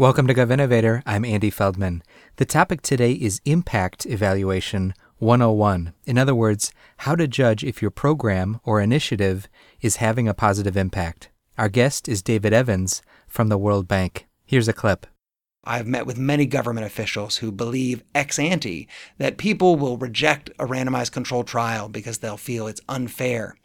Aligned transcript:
Welcome 0.00 0.26
to 0.28 0.34
GovInnovator. 0.34 1.02
I'm 1.04 1.26
Andy 1.26 1.50
Feldman. 1.50 2.02
The 2.36 2.46
topic 2.46 2.80
today 2.80 3.12
is 3.12 3.42
Impact 3.44 4.06
Evaluation 4.06 4.94
101. 5.18 5.92
In 6.06 6.16
other 6.16 6.34
words, 6.34 6.72
how 7.00 7.14
to 7.14 7.28
judge 7.28 7.62
if 7.62 7.82
your 7.82 7.90
program 7.90 8.60
or 8.64 8.80
initiative 8.80 9.46
is 9.82 9.96
having 9.96 10.26
a 10.26 10.32
positive 10.32 10.74
impact. 10.74 11.28
Our 11.58 11.68
guest 11.68 12.08
is 12.08 12.22
David 12.22 12.54
Evans 12.54 13.02
from 13.28 13.50
the 13.50 13.58
World 13.58 13.86
Bank. 13.86 14.26
Here's 14.46 14.68
a 14.68 14.72
clip. 14.72 15.06
I've 15.62 15.86
met 15.86 16.06
with 16.06 16.16
many 16.16 16.46
government 16.46 16.86
officials 16.86 17.36
who 17.38 17.52
believe 17.52 18.02
ex 18.14 18.38
ante 18.38 18.88
that 19.18 19.36
people 19.36 19.76
will 19.76 19.98
reject 19.98 20.48
a 20.58 20.66
randomized 20.66 21.12
controlled 21.12 21.46
trial 21.46 21.88
because 21.88 22.18
they'll 22.18 22.38
feel 22.38 22.66
it's 22.66 22.80
unfair, 22.88 23.56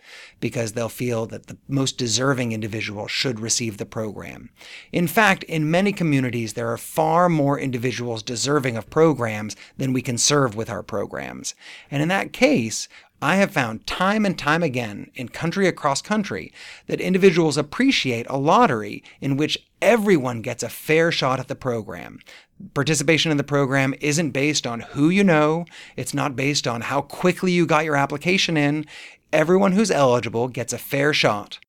because 0.41 0.73
they'll 0.73 0.89
feel 0.89 1.26
that 1.27 1.48
the 1.48 1.58
most 1.70 1.98
deserving 1.98 2.52
individual 2.52 3.08
should 3.08 3.39
receive 3.39 3.77
the 3.77 3.86
program. 3.86 4.50
In 4.91 5.08
fact, 5.08 5.44
in 5.44 5.71
many 5.71 5.94
communities, 5.94 6.54
there 6.54 6.71
are 6.71 6.77
far 6.77 7.30
more 7.30 7.58
individuals 7.58 8.23
deserving 8.23 8.76
of 8.76 8.90
programs 8.90 9.55
than 9.77 9.93
we 9.93 10.02
can 10.02 10.18
serve 10.18 10.54
with 10.54 10.70
our 10.70 10.84
programs. 10.84 11.55
And 11.90 12.02
in 12.02 12.09
that 12.09 12.34
case, 12.34 12.90
I 13.22 13.38
have 13.38 13.52
found 13.52 13.88
time 13.88 14.26
and 14.26 14.38
time 14.38 14.62
again 14.62 15.10
in 15.16 15.30
country 15.30 15.68
across 15.68 16.02
country 16.02 16.52
that 16.88 17.00
individuals 17.00 17.58
appreciate 17.58 18.28
a 18.30 18.38
lottery 18.38 19.04
in 19.22 19.38
which 19.38 19.66
everyone 19.82 20.41
gets 20.41 20.64
a 20.64 20.70
fair 20.70 21.12
shot 21.12 21.40
at 21.40 21.48
the 21.48 21.55
program. 21.55 22.20
Participation 22.74 23.32
in 23.32 23.38
the 23.38 23.44
program 23.44 23.94
isn't 24.02 24.32
based 24.32 24.68
on 24.68 24.82
who 24.82 25.10
you 25.10 25.24
know, 25.24 25.66
it's 25.96 26.14
not 26.14 26.36
based 26.36 26.68
on 26.68 26.82
how 26.82 27.02
quickly 27.02 27.52
you 27.52 27.66
got 27.66 27.86
your 27.86 27.96
application 27.96 28.58
in. 28.58 28.86
Everyone 29.32 29.72
who's 29.72 29.91
eligible 29.91 30.48
gets 30.48 30.74
a 30.74 30.77
fair 30.77 31.13
shot. 31.13 31.60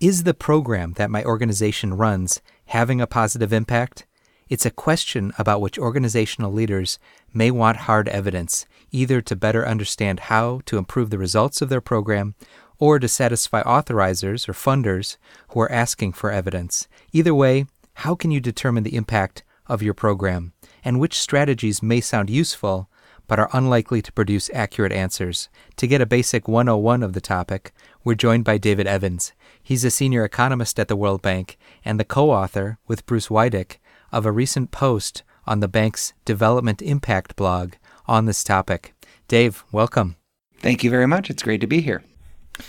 Is 0.00 0.24
the 0.24 0.34
program 0.34 0.92
that 0.92 1.10
my 1.10 1.24
organization 1.24 1.94
runs 1.94 2.40
having 2.66 3.00
a 3.00 3.06
positive 3.06 3.52
impact? 3.52 4.06
It's 4.48 4.66
a 4.66 4.70
question 4.70 5.32
about 5.38 5.60
which 5.60 5.78
organizational 5.78 6.52
leaders 6.52 7.00
may 7.34 7.50
want 7.50 7.78
hard 7.78 8.08
evidence, 8.08 8.64
either 8.92 9.20
to 9.22 9.34
better 9.34 9.66
understand 9.66 10.20
how 10.20 10.60
to 10.66 10.78
improve 10.78 11.10
the 11.10 11.18
results 11.18 11.60
of 11.60 11.68
their 11.68 11.80
program 11.80 12.36
or 12.78 13.00
to 13.00 13.08
satisfy 13.08 13.62
authorizers 13.62 14.48
or 14.48 14.52
funders 14.52 15.16
who 15.48 15.60
are 15.60 15.72
asking 15.72 16.12
for 16.12 16.30
evidence. 16.30 16.86
Either 17.12 17.34
way, 17.34 17.66
how 17.94 18.14
can 18.14 18.30
you 18.30 18.38
determine 18.38 18.84
the 18.84 18.94
impact 18.94 19.42
of 19.66 19.82
your 19.82 19.94
program 19.94 20.52
and 20.84 21.00
which 21.00 21.18
strategies 21.18 21.82
may 21.82 22.00
sound 22.00 22.30
useful 22.30 22.88
but 23.26 23.40
are 23.40 23.50
unlikely 23.52 24.00
to 24.00 24.12
produce 24.12 24.48
accurate 24.54 24.92
answers? 24.92 25.48
To 25.78 25.88
get 25.88 26.00
a 26.00 26.06
basic 26.06 26.46
101 26.46 27.02
of 27.02 27.14
the 27.14 27.20
topic, 27.20 27.72
we're 28.04 28.14
joined 28.14 28.44
by 28.44 28.58
David 28.58 28.86
Evans. 28.86 29.32
He's 29.60 29.84
a 29.84 29.90
senior 29.90 30.24
economist 30.24 30.78
at 30.78 30.86
the 30.86 30.94
World 30.94 31.22
Bank 31.22 31.58
and 31.84 31.98
the 31.98 32.04
co 32.04 32.30
author, 32.30 32.78
with 32.86 33.06
Bruce 33.06 33.28
Wydick, 33.28 33.80
of 34.12 34.26
a 34.26 34.32
recent 34.32 34.70
post 34.70 35.22
on 35.46 35.60
the 35.60 35.68
bank's 35.68 36.12
Development 36.24 36.82
Impact 36.82 37.36
blog 37.36 37.74
on 38.06 38.26
this 38.26 38.42
topic. 38.44 38.94
Dave, 39.28 39.64
welcome. 39.72 40.16
Thank 40.58 40.82
you 40.82 40.90
very 40.90 41.06
much. 41.06 41.30
It's 41.30 41.42
great 41.42 41.60
to 41.60 41.66
be 41.66 41.80
here. 41.80 42.02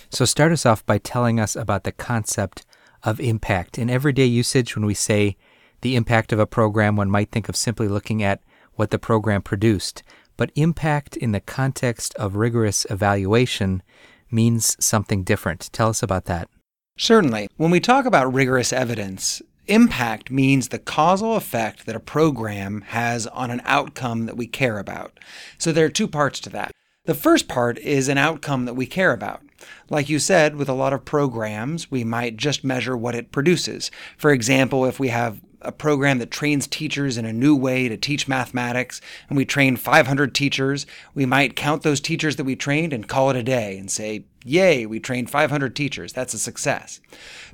So, 0.09 0.25
start 0.25 0.51
us 0.51 0.65
off 0.65 0.85
by 0.85 0.97
telling 0.97 1.39
us 1.39 1.55
about 1.55 1.83
the 1.83 1.91
concept 1.91 2.65
of 3.03 3.19
impact. 3.19 3.77
In 3.77 3.89
everyday 3.89 4.25
usage, 4.25 4.75
when 4.75 4.85
we 4.85 4.93
say 4.93 5.37
the 5.81 5.95
impact 5.95 6.33
of 6.33 6.39
a 6.39 6.47
program, 6.47 6.95
one 6.95 7.09
might 7.09 7.31
think 7.31 7.47
of 7.47 7.55
simply 7.55 7.87
looking 7.87 8.21
at 8.21 8.41
what 8.73 8.91
the 8.91 8.99
program 8.99 9.41
produced. 9.41 10.03
But 10.35 10.51
impact 10.55 11.17
in 11.17 11.31
the 11.31 11.39
context 11.39 12.13
of 12.15 12.35
rigorous 12.35 12.85
evaluation 12.89 13.81
means 14.29 14.75
something 14.83 15.23
different. 15.23 15.69
Tell 15.71 15.89
us 15.89 16.03
about 16.03 16.25
that. 16.25 16.49
Certainly. 16.97 17.47
When 17.57 17.71
we 17.71 17.79
talk 17.79 18.05
about 18.05 18.33
rigorous 18.33 18.73
evidence, 18.73 19.41
Impact 19.67 20.31
means 20.31 20.69
the 20.69 20.79
causal 20.79 21.35
effect 21.35 21.85
that 21.85 21.95
a 21.95 21.99
program 21.99 22.81
has 22.87 23.27
on 23.27 23.51
an 23.51 23.61
outcome 23.65 24.25
that 24.25 24.37
we 24.37 24.47
care 24.47 24.79
about. 24.79 25.19
So 25.57 25.73
there 25.73 25.85
are 25.85 25.89
two 25.89 26.07
parts 26.07 26.39
to 26.41 26.49
that. 26.51 26.71
The 27.03 27.13
first 27.13 27.47
part 27.47 27.77
is 27.79 28.07
an 28.07 28.17
outcome 28.17 28.65
that 28.65 28.75
we 28.75 28.85
care 28.85 29.11
about. 29.11 29.41
Like 29.89 30.07
you 30.07 30.19
said, 30.19 30.55
with 30.55 30.69
a 30.69 30.73
lot 30.73 30.93
of 30.93 31.05
programs, 31.05 31.91
we 31.91 32.03
might 32.03 32.37
just 32.37 32.63
measure 32.63 32.95
what 32.95 33.15
it 33.15 33.31
produces. 33.31 33.91
For 34.17 34.31
example, 34.31 34.85
if 34.85 34.99
we 34.99 35.09
have 35.09 35.41
a 35.61 35.71
program 35.71 36.19
that 36.19 36.31
trains 36.31 36.67
teachers 36.67 37.17
in 37.17 37.25
a 37.25 37.33
new 37.33 37.55
way 37.55 37.89
to 37.89 37.97
teach 37.97 38.27
mathematics, 38.27 39.01
and 39.29 39.37
we 39.37 39.45
train 39.45 39.75
500 39.75 40.33
teachers, 40.33 40.85
we 41.13 41.25
might 41.25 41.55
count 41.55 41.83
those 41.83 41.99
teachers 41.99 42.35
that 42.35 42.43
we 42.43 42.55
trained 42.55 42.93
and 42.93 43.07
call 43.07 43.29
it 43.29 43.35
a 43.35 43.43
day 43.43 43.77
and 43.77 43.89
say, 43.89 44.25
Yay, 44.45 44.85
we 44.85 44.99
trained 44.99 45.29
500 45.29 45.75
teachers. 45.75 46.13
That's 46.13 46.33
a 46.33 46.39
success. 46.39 47.01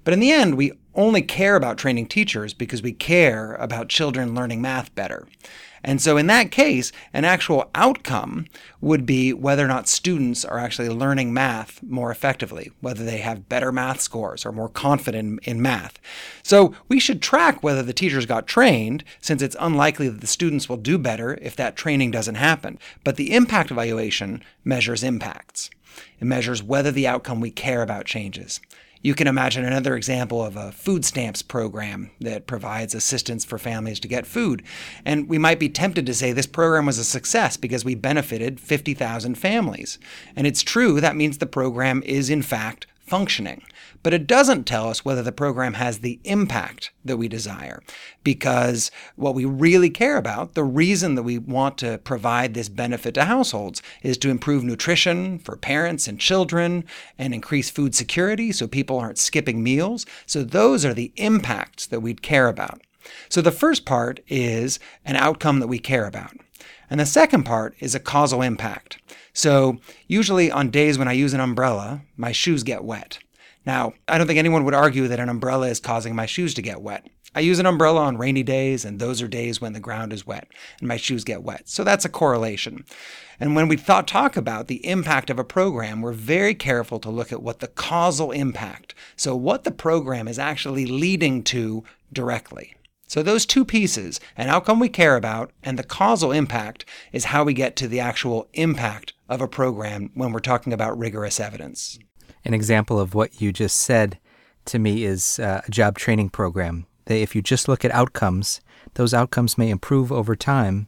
But 0.03 0.13
in 0.13 0.19
the 0.19 0.31
end, 0.31 0.55
we 0.55 0.73
only 0.93 1.23
care 1.23 1.55
about 1.55 1.79
training 1.79 2.05
teachers 2.05 2.53
because 2.53 2.83
we 2.83 2.91
care 2.91 3.55
about 3.55 3.89
children 3.89 4.35
learning 4.35 4.61
math 4.61 4.93
better. 4.93 5.27
And 5.83 6.01
so, 6.01 6.15
in 6.17 6.27
that 6.27 6.51
case, 6.51 6.91
an 7.11 7.25
actual 7.25 7.69
outcome 7.75 8.45
would 8.79 9.05
be 9.05 9.33
whether 9.33 9.65
or 9.65 9.67
not 9.67 9.87
students 9.87 10.45
are 10.45 10.57
actually 10.57 10.89
learning 10.89 11.33
math 11.33 11.83
more 11.83 12.09
effectively, 12.09 12.71
whether 12.79 13.03
they 13.03 13.17
have 13.17 13.49
better 13.49 13.71
math 13.71 13.99
scores 13.99 14.45
or 14.45 14.51
more 14.51 14.69
confident 14.69 15.39
in, 15.43 15.61
math. 15.61 15.99
So, 16.41 16.73
we 16.87 16.99
should 16.99 17.21
track 17.21 17.63
whether 17.63 17.83
the 17.83 17.93
teachers 17.93 18.25
got 18.25 18.47
trained, 18.47 19.03
since 19.19 19.41
it's 19.41 19.57
unlikely 19.59 20.07
that 20.09 20.21
the 20.21 20.27
students 20.27 20.69
will 20.69 20.77
do 20.77 20.97
better 20.97 21.37
if 21.41 21.55
that 21.57 21.75
training 21.75 22.11
doesn't 22.11 22.35
happen. 22.35 22.79
But 23.03 23.17
the 23.17 23.33
impact 23.33 23.71
evaluation 23.71 24.41
measures 24.63 25.03
impacts. 25.03 25.69
It 26.19 26.25
measures 26.25 26.63
whether 26.63 26.91
the 26.91 27.07
outcome 27.07 27.41
we 27.41 27.51
care 27.51 27.81
about 27.81 28.05
changes. 28.05 28.59
You 29.03 29.13
can 29.13 29.27
imagine 29.27 29.65
another 29.65 29.97
example 29.97 30.43
of 30.43 30.55
a 30.55 30.71
food 30.71 31.03
stamps 31.03 31.41
program 31.41 32.09
that 32.21 32.47
provides 32.47 32.95
assistance 32.95 33.43
for 33.43 33.57
families 33.57 33.99
to 33.99 34.07
get 34.07 34.25
food. 34.25 34.63
And 35.03 35.27
we 35.27 35.37
might 35.37 35.59
be 35.59 35.67
tempted 35.67 36.05
to 36.05 36.13
say 36.13 36.31
this 36.31 36.47
program 36.47 36.85
was 36.85 36.97
a 36.97 37.03
success 37.03 37.57
because 37.57 37.83
we 37.83 37.95
benefited 37.95 38.61
50,000 38.61 39.35
families. 39.35 39.99
And 40.37 40.47
it's 40.47 40.61
true, 40.61 41.01
that 41.01 41.17
means 41.17 41.37
the 41.37 41.45
program 41.45 42.01
is 42.03 42.29
in 42.29 42.41
fact 42.41 42.87
functioning. 43.05 43.63
But 44.01 44.13
it 44.13 44.27
doesn't 44.27 44.65
tell 44.65 44.89
us 44.89 45.05
whether 45.05 45.21
the 45.21 45.31
program 45.31 45.75
has 45.75 45.99
the 45.99 46.19
impact 46.23 46.91
that 47.05 47.17
we 47.17 47.27
desire. 47.27 47.81
Because 48.23 48.91
what 49.15 49.35
we 49.35 49.45
really 49.45 49.89
care 49.89 50.17
about, 50.17 50.53
the 50.53 50.63
reason 50.63 51.15
that 51.15 51.23
we 51.23 51.37
want 51.37 51.77
to 51.79 51.99
provide 51.99 52.53
this 52.53 52.69
benefit 52.69 53.13
to 53.15 53.25
households, 53.25 53.81
is 54.01 54.17
to 54.19 54.29
improve 54.29 54.63
nutrition 54.63 55.39
for 55.39 55.55
parents 55.55 56.07
and 56.07 56.19
children 56.19 56.85
and 57.17 57.33
increase 57.33 57.69
food 57.69 57.95
security 57.95 58.51
so 58.51 58.67
people 58.67 58.99
aren't 58.99 59.17
skipping 59.17 59.63
meals. 59.63 60.05
So 60.25 60.43
those 60.43 60.83
are 60.83 60.93
the 60.93 61.13
impacts 61.15 61.85
that 61.87 62.01
we'd 62.01 62.21
care 62.21 62.47
about. 62.47 62.81
So 63.29 63.41
the 63.41 63.51
first 63.51 63.85
part 63.85 64.21
is 64.27 64.79
an 65.05 65.15
outcome 65.15 65.59
that 65.59 65.67
we 65.67 65.79
care 65.79 66.07
about. 66.07 66.33
And 66.89 66.99
the 66.99 67.05
second 67.05 67.43
part 67.43 67.75
is 67.79 67.95
a 67.95 67.99
causal 67.99 68.41
impact. 68.41 68.99
So, 69.33 69.77
usually 70.07 70.51
on 70.51 70.69
days 70.69 70.97
when 70.97 71.07
I 71.07 71.13
use 71.13 71.33
an 71.33 71.39
umbrella, 71.39 72.03
my 72.15 72.31
shoes 72.31 72.63
get 72.63 72.83
wet. 72.83 73.19
Now, 73.65 73.93
I 74.07 74.17
don't 74.17 74.27
think 74.27 74.37
anyone 74.37 74.63
would 74.65 74.73
argue 74.73 75.07
that 75.07 75.19
an 75.19 75.29
umbrella 75.29 75.69
is 75.69 75.79
causing 75.79 76.15
my 76.15 76.25
shoes 76.25 76.53
to 76.53 76.61
get 76.61 76.81
wet. 76.81 77.07
I 77.35 77.39
use 77.39 77.57
an 77.57 77.65
umbrella 77.65 78.01
on 78.01 78.17
rainy 78.17 78.43
days, 78.43 78.85
and 78.85 78.99
those 78.99 79.21
are 79.21 79.27
days 79.27 79.59
when 79.59 79.73
the 79.73 79.79
ground 79.79 80.13
is 80.13 80.27
wet 80.27 80.47
and 80.79 80.87
my 80.87 80.97
shoes 80.97 81.23
get 81.23 81.41
wet. 81.41 81.67
So 81.67 81.83
that's 81.83 82.05
a 82.05 82.09
correlation. 82.09 82.85
And 83.39 83.55
when 83.55 83.67
we 83.67 83.75
thought, 83.75 84.07
talk 84.07 84.37
about 84.37 84.67
the 84.67 84.85
impact 84.85 85.31
of 85.31 85.39
a 85.39 85.43
program, 85.43 86.01
we're 86.01 86.11
very 86.11 86.53
careful 86.53 86.99
to 86.99 87.09
look 87.09 87.31
at 87.31 87.41
what 87.41 87.59
the 87.59 87.67
causal 87.67 88.31
impact, 88.31 88.93
so 89.15 89.35
what 89.35 89.63
the 89.63 89.71
program 89.71 90.27
is 90.27 90.37
actually 90.37 90.85
leading 90.85 91.43
to 91.45 91.83
directly. 92.11 92.75
So 93.07 93.23
those 93.23 93.45
two 93.47 93.65
pieces, 93.65 94.19
an 94.37 94.49
outcome 94.49 94.79
we 94.79 94.89
care 94.89 95.15
about 95.15 95.51
and 95.63 95.79
the 95.79 95.83
causal 95.83 96.31
impact, 96.31 96.85
is 97.11 97.25
how 97.25 97.43
we 97.43 97.53
get 97.53 97.75
to 97.77 97.87
the 97.87 97.99
actual 97.99 98.47
impact 98.53 99.12
of 99.29 99.41
a 99.41 99.47
program 99.47 100.11
when 100.13 100.31
we're 100.31 100.39
talking 100.39 100.73
about 100.73 100.97
rigorous 100.97 101.39
evidence. 101.39 101.97
An 102.45 102.53
example 102.53 102.99
of 102.99 103.15
what 103.15 103.41
you 103.41 103.51
just 103.51 103.77
said 103.77 104.19
to 104.65 104.79
me 104.79 105.03
is 105.03 105.39
uh, 105.39 105.61
a 105.65 105.71
job 105.71 105.97
training 105.97 106.29
program. 106.29 106.85
They, 107.05 107.21
if 107.21 107.35
you 107.35 107.41
just 107.41 107.67
look 107.67 107.83
at 107.83 107.91
outcomes, 107.91 108.61
those 108.95 109.13
outcomes 109.13 109.57
may 109.57 109.69
improve 109.69 110.11
over 110.11 110.35
time, 110.35 110.87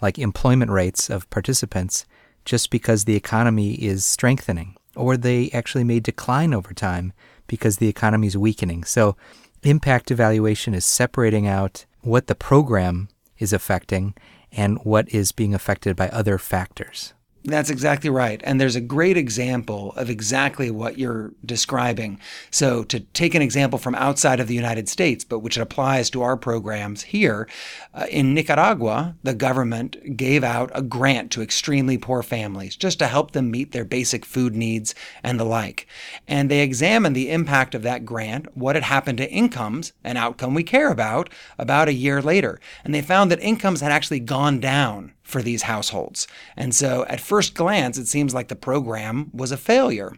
like 0.00 0.18
employment 0.18 0.70
rates 0.70 1.10
of 1.10 1.28
participants, 1.30 2.06
just 2.44 2.70
because 2.70 3.04
the 3.04 3.16
economy 3.16 3.74
is 3.74 4.04
strengthening, 4.04 4.76
or 4.96 5.16
they 5.16 5.50
actually 5.50 5.84
may 5.84 6.00
decline 6.00 6.54
over 6.54 6.72
time 6.72 7.12
because 7.46 7.76
the 7.76 7.88
economy 7.88 8.26
is 8.26 8.36
weakening. 8.36 8.84
So, 8.84 9.16
impact 9.62 10.10
evaluation 10.10 10.72
is 10.72 10.86
separating 10.86 11.46
out 11.46 11.84
what 12.00 12.28
the 12.28 12.34
program 12.34 13.08
is 13.38 13.52
affecting 13.52 14.14
and 14.52 14.78
what 14.84 15.08
is 15.10 15.32
being 15.32 15.54
affected 15.54 15.96
by 15.96 16.08
other 16.08 16.38
factors. 16.38 17.12
That's 17.44 17.70
exactly 17.70 18.10
right. 18.10 18.38
And 18.44 18.60
there's 18.60 18.76
a 18.76 18.82
great 18.82 19.16
example 19.16 19.92
of 19.96 20.10
exactly 20.10 20.70
what 20.70 20.98
you're 20.98 21.32
describing. 21.42 22.20
So, 22.50 22.84
to 22.84 23.00
take 23.00 23.34
an 23.34 23.40
example 23.40 23.78
from 23.78 23.94
outside 23.94 24.40
of 24.40 24.46
the 24.46 24.54
United 24.54 24.90
States, 24.90 25.24
but 25.24 25.38
which 25.38 25.56
applies 25.56 26.10
to 26.10 26.20
our 26.20 26.36
programs 26.36 27.02
here, 27.02 27.48
uh, 27.94 28.04
in 28.10 28.34
Nicaragua, 28.34 29.16
the 29.22 29.32
government 29.32 30.18
gave 30.18 30.44
out 30.44 30.70
a 30.74 30.82
grant 30.82 31.30
to 31.32 31.40
extremely 31.40 31.96
poor 31.96 32.22
families 32.22 32.76
just 32.76 32.98
to 32.98 33.06
help 33.06 33.30
them 33.30 33.50
meet 33.50 33.72
their 33.72 33.86
basic 33.86 34.26
food 34.26 34.54
needs 34.54 34.94
and 35.22 35.40
the 35.40 35.44
like. 35.44 35.86
And 36.28 36.50
they 36.50 36.60
examined 36.60 37.16
the 37.16 37.30
impact 37.30 37.74
of 37.74 37.82
that 37.84 38.04
grant, 38.04 38.54
what 38.54 38.76
had 38.76 38.84
happened 38.84 39.16
to 39.16 39.30
incomes, 39.30 39.94
an 40.04 40.18
outcome 40.18 40.52
we 40.52 40.62
care 40.62 40.90
about, 40.90 41.30
about 41.58 41.88
a 41.88 41.94
year 41.94 42.20
later. 42.20 42.60
And 42.84 42.94
they 42.94 43.00
found 43.00 43.30
that 43.30 43.40
incomes 43.40 43.80
had 43.80 43.92
actually 43.92 44.20
gone 44.20 44.60
down 44.60 45.14
for 45.30 45.42
these 45.42 45.62
households. 45.62 46.26
And 46.56 46.74
so 46.74 47.06
at 47.08 47.20
first 47.20 47.54
glance, 47.54 47.96
it 47.96 48.06
seems 48.06 48.34
like 48.34 48.48
the 48.48 48.56
program 48.56 49.30
was 49.32 49.52
a 49.52 49.56
failure. 49.56 50.12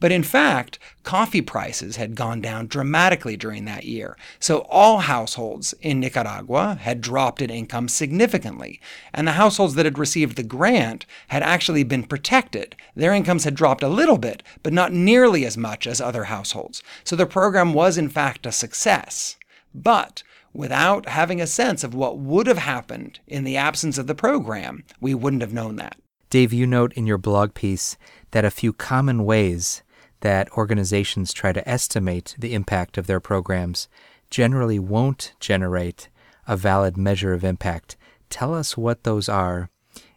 But 0.00 0.12
in 0.12 0.22
fact, 0.22 0.78
coffee 1.02 1.40
prices 1.40 1.96
had 1.96 2.14
gone 2.14 2.40
down 2.40 2.66
dramatically 2.66 3.36
during 3.36 3.64
that 3.64 3.84
year. 3.84 4.16
So 4.38 4.66
all 4.68 4.98
households 4.98 5.74
in 5.80 6.00
Nicaragua 6.00 6.78
had 6.80 7.00
dropped 7.00 7.40
in 7.40 7.50
income 7.50 7.88
significantly. 7.88 8.80
And 9.12 9.26
the 9.26 9.32
households 9.32 9.74
that 9.74 9.86
had 9.86 9.98
received 9.98 10.36
the 10.36 10.42
grant 10.42 11.06
had 11.28 11.42
actually 11.42 11.84
been 11.84 12.04
protected. 12.04 12.76
Their 12.94 13.14
incomes 13.14 13.44
had 13.44 13.54
dropped 13.54 13.82
a 13.82 13.88
little 13.88 14.18
bit, 14.18 14.42
but 14.62 14.72
not 14.72 14.92
nearly 14.92 15.44
as 15.44 15.56
much 15.56 15.86
as 15.86 16.00
other 16.00 16.24
households. 16.24 16.82
So 17.04 17.16
the 17.16 17.26
program 17.26 17.72
was 17.72 17.96
in 17.96 18.08
fact 18.08 18.46
a 18.46 18.52
success. 18.52 19.36
But 19.74 20.22
without 20.52 21.08
having 21.08 21.40
a 21.40 21.46
sense 21.46 21.82
of 21.82 21.94
what 21.94 22.18
would 22.18 22.46
have 22.46 22.58
happened 22.58 23.20
in 23.26 23.44
the 23.44 23.56
absence 23.56 23.98
of 23.98 24.06
the 24.06 24.14
program, 24.14 24.84
we 25.00 25.14
wouldn't 25.14 25.42
have 25.42 25.52
known 25.52 25.76
that. 25.76 25.96
Dave, 26.30 26.52
you 26.52 26.66
note 26.66 26.92
in 26.94 27.06
your 27.06 27.18
blog 27.18 27.54
piece 27.54 27.96
that 28.30 28.44
a 28.44 28.50
few 28.50 28.72
common 28.72 29.24
ways 29.24 29.82
that 30.20 30.50
organizations 30.52 31.32
try 31.32 31.52
to 31.52 31.68
estimate 31.68 32.34
the 32.38 32.54
impact 32.54 32.96
of 32.96 33.06
their 33.06 33.20
programs 33.20 33.88
generally 34.30 34.78
won't 34.78 35.34
generate 35.40 36.08
a 36.46 36.56
valid 36.56 36.96
measure 36.96 37.32
of 37.32 37.44
impact. 37.44 37.96
Tell 38.30 38.54
us 38.54 38.76
what 38.76 39.04
those 39.04 39.28
are 39.28 39.68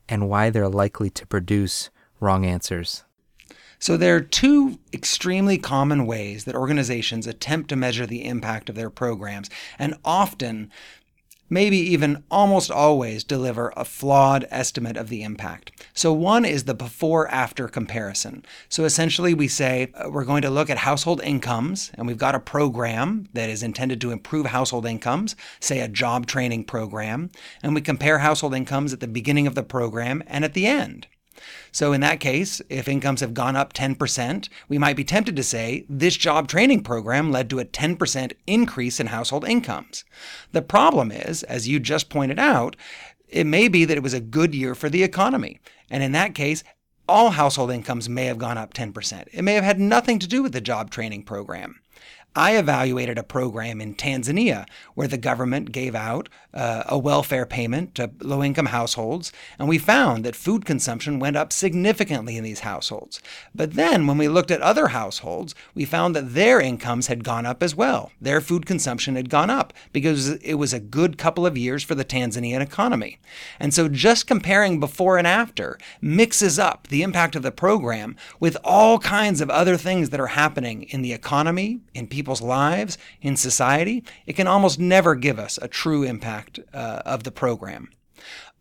and 0.08 0.30
why 0.30 0.50
they're 0.50 0.70
likely 0.70 1.10
to 1.10 1.26
produce 1.26 1.90
wrong 2.20 2.46
answers. 2.46 3.04
So, 3.86 3.98
there 3.98 4.16
are 4.16 4.22
two 4.22 4.80
extremely 4.92 5.60
common 5.60 6.08
ways 6.08 6.46
that 6.46 6.56
organizations 6.56 7.28
attempt 7.28 7.70
to 7.70 7.76
measure 7.76 8.08
the 8.08 8.26
impact 8.26 8.68
of 8.68 8.74
their 8.74 8.90
programs, 8.90 9.48
and 9.78 9.94
often, 10.04 10.72
maybe 11.52 11.78
even 11.78 12.24
almost 12.32 12.72
always, 12.72 13.24
deliver 13.24 13.72
a 13.78 13.86
flawed 13.86 14.48
estimate 14.50 14.98
of 14.98 15.10
the 15.10 15.22
impact. 15.22 15.86
So, 15.94 16.12
one 16.12 16.46
is 16.46 16.64
the 16.64 16.74
before 16.74 17.28
after 17.28 17.68
comparison. 17.68 18.44
So, 18.70 18.86
essentially, 18.86 19.36
we 19.36 19.48
say 19.48 19.92
uh, 19.94 20.10
we're 20.10 20.26
going 20.26 20.42
to 20.42 20.50
look 20.50 20.72
at 20.72 20.80
household 20.80 21.22
incomes, 21.22 21.92
and 21.94 22.08
we've 22.08 22.18
got 22.18 22.34
a 22.34 22.40
program 22.40 23.30
that 23.34 23.52
is 23.52 23.62
intended 23.62 24.02
to 24.02 24.10
improve 24.10 24.48
household 24.48 24.88
incomes, 24.88 25.36
say 25.60 25.80
a 25.82 25.88
job 25.88 26.26
training 26.26 26.64
program, 26.64 27.30
and 27.62 27.76
we 27.76 27.82
compare 27.82 28.18
household 28.18 28.56
incomes 28.56 28.94
at 28.94 29.00
the 29.00 29.08
beginning 29.08 29.46
of 29.46 29.54
the 29.54 29.62
program 29.62 30.24
and 30.26 30.44
at 30.44 30.56
the 30.56 30.66
end. 30.66 31.06
So, 31.72 31.94
in 31.94 32.02
that 32.02 32.20
case, 32.20 32.62
if 32.70 32.88
incomes 32.88 33.22
have 33.22 33.34
gone 33.34 33.56
up 33.56 33.74
10%, 33.74 34.50
we 34.68 34.78
might 34.78 34.96
be 34.96 35.04
tempted 35.04 35.36
to 35.36 35.44
say 35.44 35.86
this 35.90 36.16
job 36.16 36.48
training 36.48 36.84
program 36.84 37.32
led 37.32 37.50
to 37.50 37.60
a 37.60 37.66
10% 37.66 38.34
increase 38.48 39.00
in 39.00 39.08
household 39.08 39.48
incomes. 39.48 40.06
The 40.52 40.62
problem 40.62 41.12
is, 41.12 41.44
as 41.44 41.68
you 41.68 41.80
just 41.80 42.10
pointed 42.10 42.40
out, 42.40 42.76
it 43.28 43.46
may 43.46 43.68
be 43.68 43.86
that 43.86 43.98
it 43.98 44.04
was 44.04 44.14
a 44.14 44.20
good 44.20 44.56
year 44.56 44.76
for 44.76 44.90
the 44.90 45.04
economy. 45.04 45.60
And 45.90 46.04
in 46.04 46.12
that 46.14 46.36
case, 46.36 46.64
all 47.08 47.32
household 47.32 47.72
incomes 47.72 48.10
may 48.10 48.26
have 48.26 48.38
gone 48.38 48.58
up 48.58 48.74
10%. 48.74 49.28
It 49.32 49.44
may 49.44 49.54
have 49.54 49.64
had 49.64 49.80
nothing 49.80 50.20
to 50.20 50.28
do 50.28 50.42
with 50.42 50.54
the 50.54 50.62
job 50.62 50.90
training 50.90 51.24
program. 51.24 51.82
I 52.36 52.58
evaluated 52.58 53.18
a 53.18 53.24
program 53.24 53.80
in 53.80 53.96
Tanzania 53.96 54.66
where 54.94 55.08
the 55.08 55.18
government 55.18 55.72
gave 55.72 55.96
out 55.96 56.28
uh, 56.54 56.84
a 56.88 56.98
welfare 56.98 57.46
payment 57.46 57.96
to 57.96 58.12
low 58.20 58.44
income 58.44 58.68
households, 58.68 59.32
and 59.58 59.70
we 59.70 59.78
found 59.78 60.26
that 60.26 60.36
food 60.36 60.66
consumption 60.66 61.20
went 61.20 61.38
up 61.38 61.54
significantly 61.54 62.36
in 62.36 62.44
these 62.44 62.62
households. 62.62 63.22
But 63.54 63.74
then 63.74 64.06
when 64.06 64.18
we 64.18 64.28
looked 64.28 64.52
at 64.52 64.62
other 64.62 64.90
households, 64.90 65.56
we 65.74 65.86
found 65.86 66.16
that 66.16 66.34
their 66.34 66.60
incomes 66.60 67.08
had 67.08 67.24
gone 67.24 67.46
up 67.46 67.64
as 67.64 67.76
well. 67.76 68.12
Their 68.20 68.42
food 68.42 68.66
consumption 68.66 69.16
had 69.16 69.30
gone 69.30 69.50
up 69.50 69.74
because 69.94 70.32
it 70.32 70.56
was 70.56 70.74
a 70.74 70.80
good 70.80 71.18
couple 71.18 71.46
of 71.46 71.58
years 71.58 71.84
for 71.84 71.96
the 71.96 72.06
Tanzanian 72.06 72.62
economy. 72.62 73.18
And 73.60 73.74
so 73.74 73.88
just 73.88 74.28
comparing 74.28 74.80
before 74.80 75.18
and 75.18 75.28
after 75.28 75.78
mixes 76.02 76.60
up 76.60 76.88
the 76.88 77.02
impact 77.02 77.36
of 77.36 77.44
the 77.44 77.52
program 77.52 78.18
with 78.42 78.58
all 78.64 79.00
kinds 79.00 79.40
of 79.40 79.50
other 79.50 79.78
things 79.78 80.10
that 80.10 80.20
are 80.20 80.28
happening 80.28 80.84
in 80.84 81.02
the 81.02 81.14
economy, 81.14 81.80
in 81.94 82.08
people 82.08 82.25
people's 82.26 82.42
lives, 82.42 82.98
in 83.22 83.38
society, 83.38 84.04
it 84.26 84.34
can 84.34 84.48
almost 84.48 84.80
never 84.80 85.14
give 85.14 85.38
us 85.38 85.60
a 85.62 85.68
true 85.68 86.02
impact 86.02 86.60
uh, 86.74 87.04
of 87.06 87.24
the 87.24 87.32
program. 87.32 87.88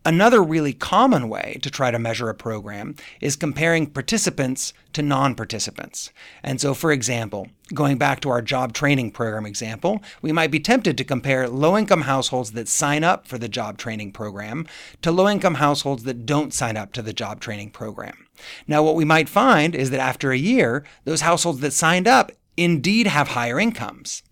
Another 0.06 0.42
really 0.42 0.74
common 0.74 1.30
way 1.30 1.58
to 1.62 1.70
try 1.70 1.90
to 1.90 1.98
measure 1.98 2.28
a 2.28 2.34
program 2.34 2.94
is 3.22 3.36
comparing 3.36 3.86
participants 3.86 4.74
to 4.92 5.00
non 5.00 5.34
participants. 5.34 6.10
And 6.42 6.60
so, 6.60 6.74
for 6.74 6.92
example, 6.92 7.48
going 7.72 7.96
back 7.96 8.20
to 8.20 8.28
our 8.28 8.42
job 8.42 8.74
training 8.74 9.12
program 9.12 9.46
example, 9.46 10.02
we 10.20 10.30
might 10.30 10.50
be 10.50 10.60
tempted 10.60 10.98
to 10.98 11.04
compare 11.04 11.48
low 11.48 11.78
income 11.78 12.02
households 12.02 12.52
that 12.52 12.68
sign 12.68 13.02
up 13.02 13.26
for 13.26 13.38
the 13.38 13.48
job 13.48 13.78
training 13.78 14.12
program 14.12 14.66
to 15.00 15.10
low 15.10 15.26
income 15.26 15.54
households 15.54 16.02
that 16.02 16.26
don't 16.26 16.52
sign 16.52 16.76
up 16.76 16.92
to 16.92 17.00
the 17.00 17.14
job 17.14 17.40
training 17.40 17.70
program. 17.70 18.26
Now, 18.68 18.82
what 18.82 18.96
we 18.96 19.06
might 19.06 19.30
find 19.30 19.74
is 19.74 19.88
that 19.88 20.00
after 20.00 20.32
a 20.32 20.36
year, 20.36 20.84
those 21.04 21.22
households 21.22 21.60
that 21.60 21.72
signed 21.72 22.06
up 22.06 22.30
indeed 22.56 23.06
have 23.06 23.28
higher 23.28 23.58
incomes. 23.58 24.22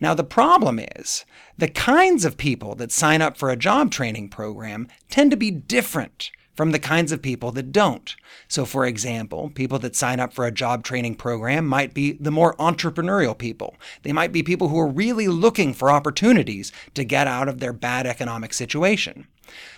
Now, 0.00 0.14
the 0.14 0.24
problem 0.24 0.78
is 0.78 1.24
the 1.56 1.68
kinds 1.68 2.24
of 2.24 2.36
people 2.36 2.74
that 2.76 2.92
sign 2.92 3.22
up 3.22 3.36
for 3.36 3.50
a 3.50 3.56
job 3.56 3.90
training 3.90 4.28
program 4.28 4.88
tend 5.08 5.30
to 5.30 5.36
be 5.36 5.50
different 5.50 6.30
from 6.54 6.70
the 6.70 6.78
kinds 6.78 7.10
of 7.12 7.20
people 7.20 7.50
that 7.52 7.72
don't. 7.72 8.14
So, 8.48 8.64
for 8.64 8.86
example, 8.86 9.50
people 9.54 9.78
that 9.80 9.96
sign 9.96 10.20
up 10.20 10.32
for 10.32 10.46
a 10.46 10.52
job 10.52 10.84
training 10.84 11.16
program 11.16 11.66
might 11.66 11.94
be 11.94 12.12
the 12.12 12.30
more 12.30 12.54
entrepreneurial 12.56 13.36
people. 13.36 13.74
They 14.02 14.12
might 14.12 14.32
be 14.32 14.42
people 14.42 14.68
who 14.68 14.78
are 14.78 14.88
really 14.88 15.28
looking 15.28 15.74
for 15.74 15.90
opportunities 15.90 16.72
to 16.94 17.04
get 17.04 17.26
out 17.26 17.48
of 17.48 17.58
their 17.58 17.72
bad 17.72 18.06
economic 18.06 18.52
situation. 18.52 19.26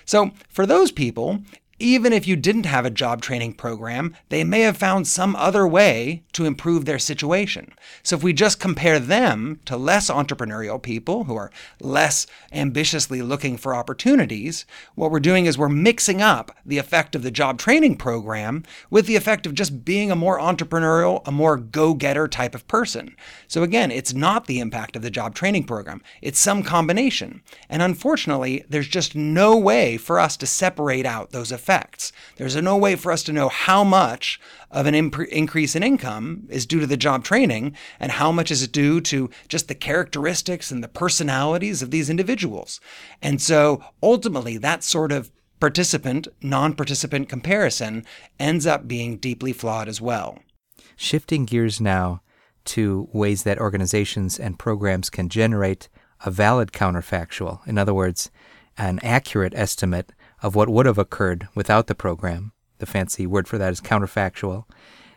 So, 0.05 0.33
for 0.49 0.67
those 0.67 0.93
people, 0.93 1.41
even 1.79 2.13
if 2.13 2.27
you 2.27 2.37
didn't 2.37 2.65
have 2.65 2.87
a 2.87 2.91
job 2.91 3.21
training 3.21 3.53
program, 3.53 4.17
they 4.31 4.43
may 4.45 4.61
have 4.61 4.77
found 4.77 5.07
some 5.07 5.37
other 5.37 5.67
way 5.67 6.23
to 6.33 6.47
improve 6.47 6.85
their 6.85 6.99
situation. 6.99 7.73
So 8.03 8.17
if 8.17 8.23
we 8.23 8.33
just 8.33 8.59
compare 8.59 8.99
them 8.99 9.61
to 9.67 9.77
less 9.77 10.09
entrepreneurial 10.09 10.81
people 10.81 11.25
who 11.25 11.37
are 11.37 11.51
less 11.81 12.27
ambitiously 12.51 13.21
looking 13.21 13.59
for 13.59 13.75
opportunities, 13.75 14.65
what 14.95 15.11
we're 15.11 15.21
doing 15.21 15.45
is 15.45 15.59
we're 15.59 15.69
mixing 15.69 16.23
up 16.23 16.51
the 16.65 16.79
effect 16.79 17.15
of 17.15 17.23
the 17.23 17.31
job 17.31 17.59
training 17.59 17.97
program 17.97 18.63
with 18.89 19.07
the 19.07 19.17
effect 19.17 19.45
of 19.45 19.55
just 19.55 19.85
being 19.85 20.11
a 20.11 20.17
more 20.17 20.39
entrepreneurial, 20.39 21.21
a 21.27 21.33
more 21.33 21.59
go 21.59 21.93
getter 21.93 22.27
type 22.27 22.55
of 22.55 22.67
person. 22.69 23.15
So 23.49 23.63
again, 23.63 23.91
it's 23.91 24.15
not 24.15 24.47
the 24.47 24.61
impact 24.61 24.97
of 24.97 25.03
the 25.03 25.11
job 25.11 25.35
training 25.35 25.65
program, 25.65 26.03
it's 26.23 26.39
some 26.39 26.63
combination. 26.63 27.43
And 27.69 27.83
unfortunately, 27.83 28.65
there's 28.69 28.89
just 28.89 29.15
no 29.15 29.57
way 29.57 29.99
for 29.99 30.19
us 30.19 30.39
to 30.39 30.47
separate 30.47 31.05
out 31.05 31.33
those 31.33 31.53
effects 31.53 31.66
effects. 31.67 32.13
There's 32.37 32.55
no 32.55 32.77
way 32.77 32.95
for 32.95 33.11
us 33.11 33.25
to 33.25 33.33
know 33.33 33.49
how 33.49 33.83
much 33.83 34.39
of 34.71 34.87
an 34.87 34.95
imp- 34.95 35.19
increase 35.33 35.75
in 35.75 35.83
income 35.83 36.47
is 36.49 36.65
due 36.65 36.79
to 36.79 36.87
the 36.87 36.97
job 36.97 37.25
training 37.25 37.75
and 37.99 38.13
how 38.13 38.31
much 38.31 38.53
is 38.53 38.63
it 38.63 38.71
due 38.71 39.01
to 39.01 39.31
just 39.49 39.67
the 39.67 39.75
characteristics 39.75 40.71
and 40.71 40.83
the 40.83 40.89
personalities 40.89 41.83
of 41.83 41.91
these 41.91 42.09
individuals. 42.09 42.81
And 43.21 43.43
so 43.43 43.83
ultimately, 44.01 44.59
that 44.59 44.85
sort 44.85 45.11
of 45.11 45.33
participant 45.59 46.29
non 46.41 46.73
participant 46.75 47.29
comparison 47.29 48.05
ends 48.39 48.65
up 48.65 48.87
being 48.87 49.17
deeply 49.17 49.53
flawed 49.53 49.89
as 49.89 50.01
well. 50.01 50.39
Shifting 50.95 51.47
gears 51.47 51.81
now 51.81 52.23
to 52.67 53.09
ways 53.13 53.43
that 53.43 53.59
organizations 53.59 54.39
and 54.39 54.57
programs 54.57 55.11
can 55.11 55.29
generate 55.29 55.89
a 56.25 56.31
valid 56.31 56.71
counterfactual. 56.71 57.67
In 57.67 57.77
other 57.77 57.93
words, 57.93 58.31
an 58.79 59.01
accurate 59.03 59.55
estimate 59.57 60.13
of 60.43 60.55
what 60.55 60.69
would 60.69 60.87
have 60.87 60.99
occurred 60.99 61.49
without 61.55 61.87
the 61.87 61.95
program. 61.95 62.53
The 62.79 62.87
fancy 62.87 63.27
word 63.27 63.49
for 63.49 63.59
that 63.59 63.73
is 63.73 63.81
counterfactual, 63.81 64.65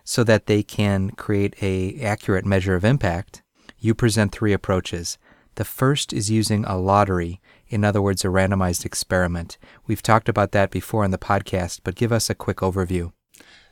so 0.04 0.24
that 0.24 0.46
they 0.46 0.64
can 0.64 1.12
create 1.12 1.56
a 1.62 2.02
accurate 2.02 2.46
measure 2.46 2.76
of 2.76 2.86
impact. 2.86 3.44
You 3.78 3.94
present 3.94 4.32
three 4.32 4.54
approaches. 4.54 5.18
The 5.56 5.66
first 5.66 6.14
is 6.14 6.32
using 6.32 6.64
a 6.66 6.78
lottery, 6.78 7.42
in 7.68 7.84
other 7.84 8.02
words, 8.02 8.24
a 8.24 8.30
randomized 8.30 8.86
experiment. 8.86 9.58
We've 9.86 10.02
talked 10.02 10.30
about 10.30 10.52
that 10.54 10.72
before 10.72 11.04
on 11.04 11.12
the 11.12 11.18
podcast, 11.18 11.82
but 11.84 11.96
give 11.96 12.12
us 12.12 12.30
a 12.30 12.36
quick 12.36 12.58
overview. 12.58 13.12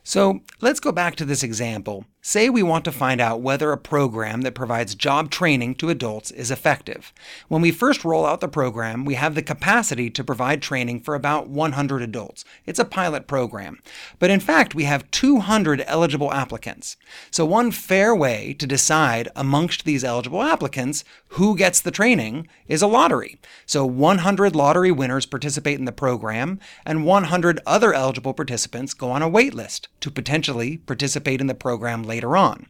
So 0.02 0.40
let's 0.60 0.80
go 0.80 0.92
back 0.92 1.16
to 1.16 1.24
this 1.24 1.42
example. 1.42 2.04
Say 2.28 2.50
we 2.50 2.62
want 2.62 2.84
to 2.84 2.92
find 2.92 3.22
out 3.22 3.40
whether 3.40 3.72
a 3.72 3.78
program 3.78 4.42
that 4.42 4.54
provides 4.54 4.94
job 4.94 5.30
training 5.30 5.74
to 5.74 5.88
adults 5.88 6.30
is 6.30 6.50
effective. 6.50 7.10
When 7.48 7.62
we 7.62 7.70
first 7.70 8.04
roll 8.04 8.26
out 8.26 8.42
the 8.42 8.48
program, 8.48 9.06
we 9.06 9.14
have 9.14 9.34
the 9.34 9.40
capacity 9.40 10.10
to 10.10 10.22
provide 10.22 10.60
training 10.60 11.00
for 11.00 11.14
about 11.14 11.48
100 11.48 12.02
adults. 12.02 12.44
It's 12.66 12.78
a 12.78 12.84
pilot 12.84 13.26
program. 13.26 13.78
But 14.18 14.28
in 14.28 14.40
fact, 14.40 14.74
we 14.74 14.84
have 14.84 15.10
200 15.10 15.82
eligible 15.86 16.30
applicants. 16.30 16.98
So, 17.30 17.46
one 17.46 17.70
fair 17.70 18.14
way 18.14 18.54
to 18.58 18.66
decide 18.66 19.30
amongst 19.34 19.86
these 19.86 20.04
eligible 20.04 20.42
applicants 20.42 21.04
who 21.28 21.56
gets 21.56 21.80
the 21.80 21.90
training 21.90 22.46
is 22.66 22.82
a 22.82 22.86
lottery. 22.86 23.40
So, 23.64 23.86
100 23.86 24.54
lottery 24.54 24.92
winners 24.92 25.24
participate 25.24 25.78
in 25.78 25.86
the 25.86 25.92
program, 25.92 26.60
and 26.84 27.06
100 27.06 27.60
other 27.66 27.94
eligible 27.94 28.34
participants 28.34 28.92
go 28.92 29.10
on 29.10 29.22
a 29.22 29.28
wait 29.30 29.54
list 29.54 29.88
to 30.00 30.10
potentially 30.10 30.76
participate 30.76 31.40
in 31.40 31.46
the 31.46 31.54
program 31.54 32.02
later 32.02 32.17
on. 32.24 32.66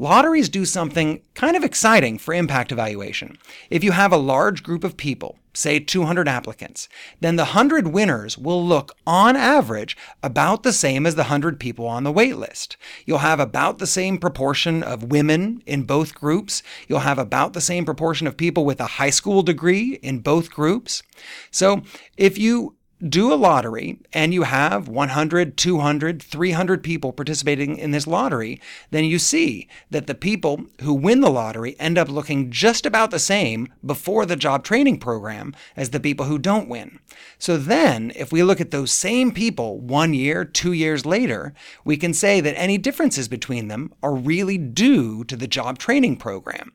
Lotteries 0.00 0.48
do 0.48 0.64
something 0.64 1.20
kind 1.34 1.56
of 1.56 1.62
exciting 1.62 2.16
for 2.16 2.32
impact 2.32 2.72
evaluation. 2.72 3.36
If 3.68 3.84
you 3.84 3.92
have 3.92 4.14
a 4.14 4.16
large 4.16 4.62
group 4.62 4.82
of 4.82 4.96
people, 4.96 5.38
say 5.52 5.78
200 5.78 6.26
applicants, 6.26 6.88
then 7.20 7.36
the 7.36 7.44
100 7.44 7.88
winners 7.88 8.38
will 8.38 8.64
look 8.64 8.96
on 9.06 9.36
average 9.36 9.98
about 10.22 10.62
the 10.62 10.72
same 10.72 11.04
as 11.04 11.16
the 11.16 11.24
100 11.24 11.60
people 11.60 11.86
on 11.86 12.04
the 12.04 12.12
wait 12.12 12.36
list. 12.36 12.78
You'll 13.04 13.18
have 13.18 13.40
about 13.40 13.76
the 13.76 13.86
same 13.86 14.16
proportion 14.16 14.82
of 14.82 15.10
women 15.10 15.62
in 15.66 15.82
both 15.82 16.14
groups. 16.14 16.62
You'll 16.88 17.00
have 17.00 17.18
about 17.18 17.52
the 17.52 17.60
same 17.60 17.84
proportion 17.84 18.26
of 18.26 18.38
people 18.38 18.64
with 18.64 18.80
a 18.80 18.96
high 18.96 19.10
school 19.10 19.42
degree 19.42 19.98
in 20.02 20.20
both 20.20 20.50
groups. 20.50 21.02
So 21.50 21.82
if 22.16 22.38
you 22.38 22.76
do 23.08 23.32
a 23.32 23.34
lottery 23.34 23.98
and 24.12 24.34
you 24.34 24.42
have 24.42 24.88
100, 24.88 25.56
200, 25.56 26.22
300 26.22 26.82
people 26.82 27.12
participating 27.12 27.76
in 27.76 27.90
this 27.90 28.06
lottery, 28.06 28.60
then 28.90 29.04
you 29.04 29.18
see 29.18 29.68
that 29.90 30.06
the 30.06 30.14
people 30.14 30.66
who 30.82 30.92
win 30.92 31.20
the 31.20 31.30
lottery 31.30 31.76
end 31.78 31.96
up 31.96 32.08
looking 32.08 32.50
just 32.50 32.84
about 32.84 33.10
the 33.10 33.18
same 33.18 33.72
before 33.84 34.26
the 34.26 34.36
job 34.36 34.64
training 34.64 34.98
program 34.98 35.54
as 35.76 35.90
the 35.90 36.00
people 36.00 36.26
who 36.26 36.38
don't 36.38 36.68
win. 36.68 36.98
So 37.38 37.56
then, 37.56 38.12
if 38.16 38.32
we 38.32 38.42
look 38.42 38.60
at 38.60 38.70
those 38.70 38.92
same 38.92 39.32
people 39.32 39.78
one 39.78 40.14
year, 40.14 40.44
two 40.44 40.72
years 40.72 41.06
later, 41.06 41.54
we 41.84 41.96
can 41.96 42.14
say 42.14 42.40
that 42.40 42.58
any 42.58 42.78
differences 42.78 43.28
between 43.28 43.68
them 43.68 43.92
are 44.02 44.14
really 44.14 44.58
due 44.58 45.24
to 45.24 45.36
the 45.36 45.48
job 45.48 45.78
training 45.78 46.16
program. 46.16 46.72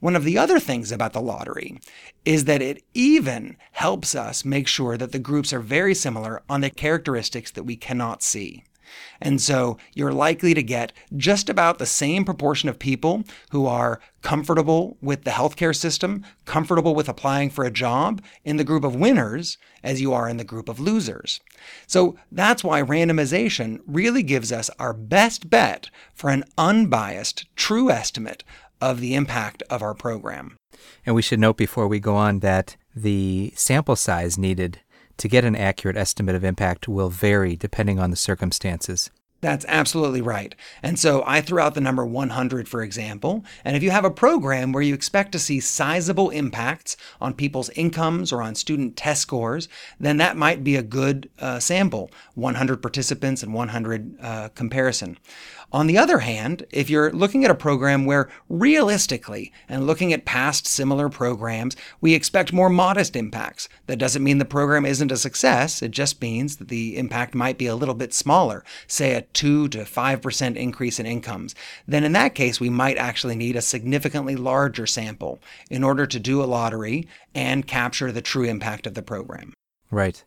One 0.00 0.14
of 0.14 0.24
the 0.24 0.38
other 0.38 0.60
things 0.60 0.92
about 0.92 1.12
the 1.12 1.20
lottery 1.20 1.80
is 2.24 2.44
that 2.44 2.62
it 2.62 2.84
even 2.94 3.56
helps 3.72 4.14
us 4.14 4.44
make 4.44 4.68
sure 4.68 4.96
that 4.96 5.12
the 5.12 5.18
groups 5.18 5.52
are 5.52 5.60
very 5.60 5.94
similar 5.94 6.42
on 6.48 6.60
the 6.60 6.70
characteristics 6.70 7.50
that 7.52 7.64
we 7.64 7.76
cannot 7.76 8.22
see. 8.22 8.64
And 9.20 9.40
so 9.40 9.76
you're 9.94 10.12
likely 10.12 10.54
to 10.54 10.62
get 10.62 10.92
just 11.16 11.48
about 11.48 11.78
the 11.78 11.86
same 11.86 12.24
proportion 12.24 12.68
of 12.68 12.78
people 12.78 13.24
who 13.50 13.66
are 13.66 14.00
comfortable 14.22 14.96
with 15.00 15.24
the 15.24 15.32
healthcare 15.32 15.76
system, 15.76 16.24
comfortable 16.44 16.94
with 16.94 17.08
applying 17.08 17.50
for 17.50 17.64
a 17.64 17.70
job 17.70 18.22
in 18.44 18.56
the 18.56 18.64
group 18.64 18.84
of 18.84 18.96
winners 18.96 19.58
as 19.82 20.00
you 20.00 20.12
are 20.12 20.28
in 20.28 20.36
the 20.36 20.44
group 20.44 20.68
of 20.68 20.80
losers. 20.80 21.40
So 21.86 22.16
that's 22.32 22.64
why 22.64 22.82
randomization 22.82 23.80
really 23.86 24.22
gives 24.22 24.52
us 24.52 24.70
our 24.78 24.92
best 24.92 25.50
bet 25.50 25.90
for 26.14 26.30
an 26.30 26.44
unbiased, 26.56 27.44
true 27.56 27.90
estimate 27.90 28.44
of 28.80 29.00
the 29.00 29.14
impact 29.14 29.62
of 29.70 29.82
our 29.82 29.94
program. 29.94 30.56
And 31.04 31.14
we 31.14 31.22
should 31.22 31.40
note 31.40 31.56
before 31.56 31.88
we 31.88 32.00
go 32.00 32.16
on 32.16 32.40
that 32.40 32.76
the 32.94 33.52
sample 33.56 33.96
size 33.96 34.38
needed 34.38 34.80
to 35.18 35.28
get 35.28 35.44
an 35.44 35.56
accurate 35.56 35.96
estimate 35.96 36.34
of 36.34 36.44
impact 36.44 36.88
will 36.88 37.10
vary 37.10 37.56
depending 37.56 37.98
on 37.98 38.10
the 38.10 38.16
circumstances. 38.16 39.10
That's 39.40 39.64
absolutely 39.68 40.20
right. 40.20 40.52
And 40.82 40.98
so 40.98 41.22
I 41.24 41.40
threw 41.40 41.60
out 41.60 41.74
the 41.74 41.80
number 41.80 42.04
100, 42.04 42.68
for 42.68 42.82
example. 42.82 43.44
And 43.64 43.76
if 43.76 43.84
you 43.84 43.92
have 43.92 44.04
a 44.04 44.10
program 44.10 44.72
where 44.72 44.82
you 44.82 44.94
expect 44.94 45.30
to 45.32 45.38
see 45.38 45.60
sizable 45.60 46.30
impacts 46.30 46.96
on 47.20 47.34
people's 47.34 47.70
incomes 47.70 48.32
or 48.32 48.42
on 48.42 48.56
student 48.56 48.96
test 48.96 49.22
scores, 49.22 49.68
then 50.00 50.16
that 50.16 50.36
might 50.36 50.64
be 50.64 50.74
a 50.74 50.82
good 50.82 51.30
uh, 51.38 51.60
sample 51.60 52.10
100 52.34 52.82
participants 52.82 53.44
and 53.44 53.54
100 53.54 54.16
uh, 54.20 54.48
comparison. 54.56 55.16
On 55.70 55.86
the 55.86 55.98
other 55.98 56.20
hand, 56.20 56.64
if 56.70 56.88
you're 56.88 57.12
looking 57.12 57.44
at 57.44 57.50
a 57.50 57.54
program 57.54 58.06
where 58.06 58.30
realistically 58.48 59.52
and 59.68 59.86
looking 59.86 60.14
at 60.14 60.24
past 60.24 60.66
similar 60.66 61.10
programs, 61.10 61.76
we 62.00 62.14
expect 62.14 62.54
more 62.54 62.70
modest 62.70 63.14
impacts, 63.14 63.68
that 63.86 63.98
doesn't 63.98 64.24
mean 64.24 64.38
the 64.38 64.46
program 64.46 64.86
isn't 64.86 65.12
a 65.12 65.16
success. 65.18 65.82
It 65.82 65.90
just 65.90 66.22
means 66.22 66.56
that 66.56 66.68
the 66.68 66.96
impact 66.96 67.34
might 67.34 67.58
be 67.58 67.66
a 67.66 67.76
little 67.76 67.94
bit 67.94 68.14
smaller, 68.14 68.64
say 68.86 69.14
a 69.14 69.22
2 69.22 69.68
to 69.68 69.78
5% 69.80 70.56
increase 70.56 70.98
in 70.98 71.04
incomes. 71.04 71.54
Then 71.86 72.02
in 72.02 72.12
that 72.12 72.34
case, 72.34 72.58
we 72.58 72.70
might 72.70 72.96
actually 72.96 73.36
need 73.36 73.54
a 73.54 73.60
significantly 73.60 74.36
larger 74.36 74.86
sample 74.86 75.38
in 75.70 75.84
order 75.84 76.06
to 76.06 76.18
do 76.18 76.42
a 76.42 76.46
lottery 76.46 77.06
and 77.34 77.66
capture 77.66 78.10
the 78.10 78.22
true 78.22 78.44
impact 78.44 78.86
of 78.86 78.94
the 78.94 79.02
program. 79.02 79.52
Right. 79.90 80.24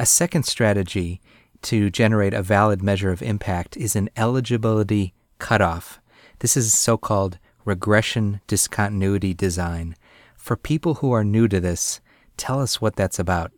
A 0.00 0.06
second 0.06 0.44
strategy 0.46 1.20
to 1.62 1.90
generate 1.90 2.34
a 2.34 2.42
valid 2.42 2.82
measure 2.82 3.10
of 3.10 3.22
impact 3.22 3.76
is 3.76 3.96
an 3.96 4.10
eligibility 4.16 5.14
cutoff. 5.38 6.00
This 6.40 6.56
is 6.56 6.72
so 6.72 6.96
called 6.96 7.38
regression 7.64 8.40
discontinuity 8.46 9.34
design. 9.34 9.96
For 10.36 10.56
people 10.56 10.94
who 10.94 11.12
are 11.12 11.24
new 11.24 11.48
to 11.48 11.60
this, 11.60 12.00
tell 12.36 12.60
us 12.60 12.80
what 12.80 12.96
that's 12.96 13.18
about. 13.18 13.52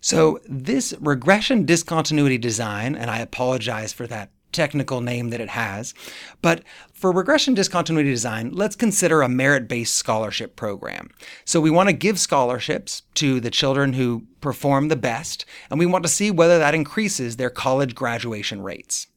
So, 0.00 0.40
this 0.46 0.94
regression 1.00 1.64
discontinuity 1.64 2.38
design, 2.38 2.94
and 2.94 3.10
I 3.10 3.18
apologize 3.18 3.92
for 3.92 4.06
that 4.06 4.30
technical 4.56 5.00
name 5.00 5.30
that 5.30 5.40
it 5.40 5.50
has. 5.50 5.94
But 6.42 6.64
for 6.92 7.12
regression 7.12 7.54
discontinuity 7.54 8.10
design, 8.10 8.50
let's 8.52 8.74
consider 8.74 9.22
a 9.22 9.28
merit 9.28 9.68
based 9.68 9.94
scholarship 9.94 10.56
program. 10.56 11.10
So 11.44 11.60
we 11.60 11.70
want 11.70 11.90
to 11.90 11.92
give 11.92 12.18
scholarships 12.18 13.02
to 13.14 13.38
the 13.38 13.50
children 13.50 13.92
who 13.92 14.24
perform 14.40 14.88
the 14.88 14.96
best, 14.96 15.44
and 15.70 15.78
we 15.78 15.86
want 15.86 16.04
to 16.04 16.10
see 16.10 16.30
whether 16.30 16.58
that 16.58 16.74
increases 16.74 17.36
their 17.36 17.50
college 17.50 17.94
graduation 17.94 18.62
rates. 18.62 19.08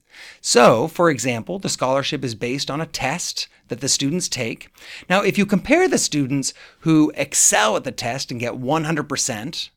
So, 0.41 0.89
for 0.89 1.09
example, 1.09 1.59
the 1.59 1.69
scholarship 1.69 2.25
is 2.25 2.35
based 2.35 2.69
on 2.69 2.81
a 2.81 2.85
test 2.85 3.47
that 3.69 3.79
the 3.79 3.87
students 3.87 4.27
take. 4.27 4.69
Now, 5.09 5.21
if 5.21 5.37
you 5.37 5.45
compare 5.45 5.87
the 5.87 5.97
students 5.97 6.53
who 6.81 7.13
excel 7.15 7.77
at 7.77 7.85
the 7.85 7.91
test 7.93 8.29
and 8.29 8.39
get 8.39 8.53
100%, 8.53 9.69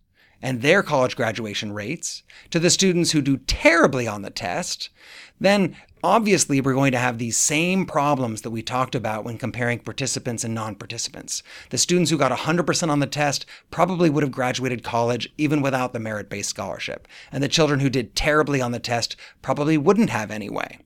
and 0.42 0.60
their 0.60 0.82
college 0.82 1.14
graduation 1.14 1.72
rates 1.72 2.24
to 2.50 2.58
the 2.58 2.70
students 2.70 3.12
who 3.12 3.22
do 3.22 3.36
terribly 3.36 4.08
on 4.08 4.22
the 4.22 4.30
test, 4.30 4.90
then 5.44 5.76
obviously 6.04 6.60
we're 6.60 6.74
going 6.74 6.92
to 6.92 6.98
have 6.98 7.18
these 7.18 7.36
same 7.36 7.86
problems 7.86 8.42
that 8.42 8.50
we 8.50 8.62
talked 8.62 8.94
about 8.94 9.24
when 9.24 9.38
comparing 9.38 9.78
participants 9.78 10.44
and 10.44 10.54
non 10.54 10.74
participants. 10.74 11.42
The 11.70 11.78
students 11.78 12.10
who 12.10 12.18
got 12.18 12.36
100% 12.36 12.88
on 12.88 13.00
the 13.00 13.06
test 13.06 13.46
probably 13.70 14.10
would 14.10 14.22
have 14.22 14.32
graduated 14.32 14.82
college 14.82 15.32
even 15.38 15.62
without 15.62 15.92
the 15.92 16.00
merit 16.00 16.28
based 16.28 16.50
scholarship, 16.50 17.06
and 17.30 17.42
the 17.42 17.48
children 17.48 17.80
who 17.80 17.90
did 17.90 18.14
terribly 18.14 18.60
on 18.60 18.72
the 18.72 18.78
test 18.78 19.16
probably 19.42 19.78
wouldn't 19.78 20.10
have 20.10 20.30
anyway. 20.30 20.78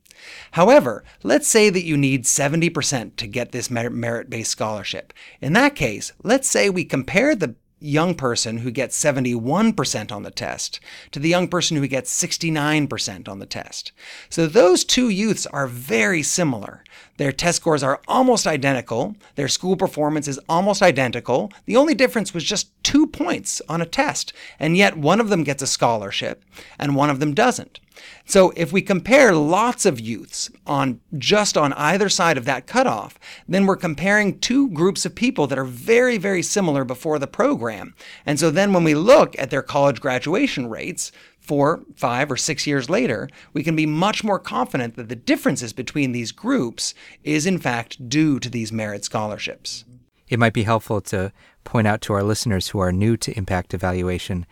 However, 0.52 1.04
let's 1.22 1.46
say 1.46 1.70
that 1.70 1.84
you 1.84 1.96
need 1.96 2.24
70% 2.24 3.16
to 3.16 3.26
get 3.26 3.52
this 3.52 3.70
merit 3.70 4.30
based 4.30 4.50
scholarship. 4.50 5.12
In 5.40 5.52
that 5.52 5.74
case, 5.74 6.12
let's 6.22 6.48
say 6.48 6.70
we 6.70 6.84
compare 6.84 7.34
the 7.34 7.54
young 7.78 8.14
person 8.14 8.58
who 8.58 8.70
gets 8.70 9.02
71% 9.02 10.12
on 10.12 10.22
the 10.22 10.30
test 10.30 10.80
to 11.10 11.18
the 11.18 11.28
young 11.28 11.46
person 11.46 11.76
who 11.76 11.86
gets 11.86 12.22
69% 12.22 13.28
on 13.28 13.38
the 13.38 13.46
test. 13.46 13.92
So 14.30 14.46
those 14.46 14.84
two 14.84 15.10
youths 15.10 15.46
are 15.46 15.66
very 15.66 16.22
similar. 16.22 16.82
Their 17.18 17.32
test 17.32 17.56
scores 17.56 17.82
are 17.82 18.00
almost 18.08 18.46
identical. 18.46 19.16
Their 19.34 19.48
school 19.48 19.76
performance 19.76 20.26
is 20.28 20.40
almost 20.48 20.82
identical. 20.82 21.52
The 21.66 21.76
only 21.76 21.94
difference 21.94 22.32
was 22.32 22.44
just 22.44 22.70
two 22.82 23.06
points 23.06 23.60
on 23.68 23.80
a 23.80 23.86
test. 23.86 24.32
And 24.58 24.76
yet 24.76 24.96
one 24.96 25.20
of 25.20 25.28
them 25.28 25.44
gets 25.44 25.62
a 25.62 25.66
scholarship 25.66 26.44
and 26.78 26.96
one 26.96 27.10
of 27.10 27.20
them 27.20 27.34
doesn't. 27.34 27.80
So 28.24 28.52
if 28.56 28.72
we 28.72 28.82
compare 28.82 29.34
lots 29.34 29.86
of 29.86 30.00
youths 30.00 30.50
on 30.66 31.00
just 31.16 31.56
on 31.56 31.72
either 31.74 32.08
side 32.08 32.36
of 32.38 32.44
that 32.44 32.66
cutoff, 32.66 33.18
then 33.48 33.66
we're 33.66 33.76
comparing 33.76 34.38
two 34.38 34.68
groups 34.70 35.04
of 35.04 35.14
people 35.14 35.46
that 35.46 35.58
are 35.58 35.64
very, 35.64 36.18
very 36.18 36.42
similar 36.42 36.84
before 36.84 37.18
the 37.18 37.26
program. 37.26 37.94
And 38.24 38.38
so 38.40 38.50
then 38.50 38.72
when 38.72 38.84
we 38.84 38.94
look 38.94 39.38
at 39.38 39.50
their 39.50 39.62
college 39.62 40.00
graduation 40.00 40.68
rates, 40.68 41.12
four, 41.40 41.84
five, 41.94 42.30
or 42.30 42.36
six 42.36 42.66
years 42.66 42.90
later, 42.90 43.28
we 43.52 43.62
can 43.62 43.76
be 43.76 43.86
much 43.86 44.24
more 44.24 44.38
confident 44.38 44.96
that 44.96 45.08
the 45.08 45.16
differences 45.16 45.72
between 45.72 46.12
these 46.12 46.32
groups 46.32 46.92
is 47.22 47.46
in 47.46 47.58
fact 47.58 48.08
due 48.08 48.40
to 48.40 48.50
these 48.50 48.72
merit 48.72 49.04
scholarships. 49.04 49.84
It 50.28 50.40
might 50.40 50.52
be 50.52 50.64
helpful 50.64 51.00
to 51.02 51.32
point 51.62 51.86
out 51.86 52.00
to 52.02 52.12
our 52.12 52.24
listeners 52.24 52.68
who 52.68 52.80
are 52.80 52.92
new 52.92 53.16
to 53.18 53.36
impact 53.38 53.74
evaluation 53.74 54.44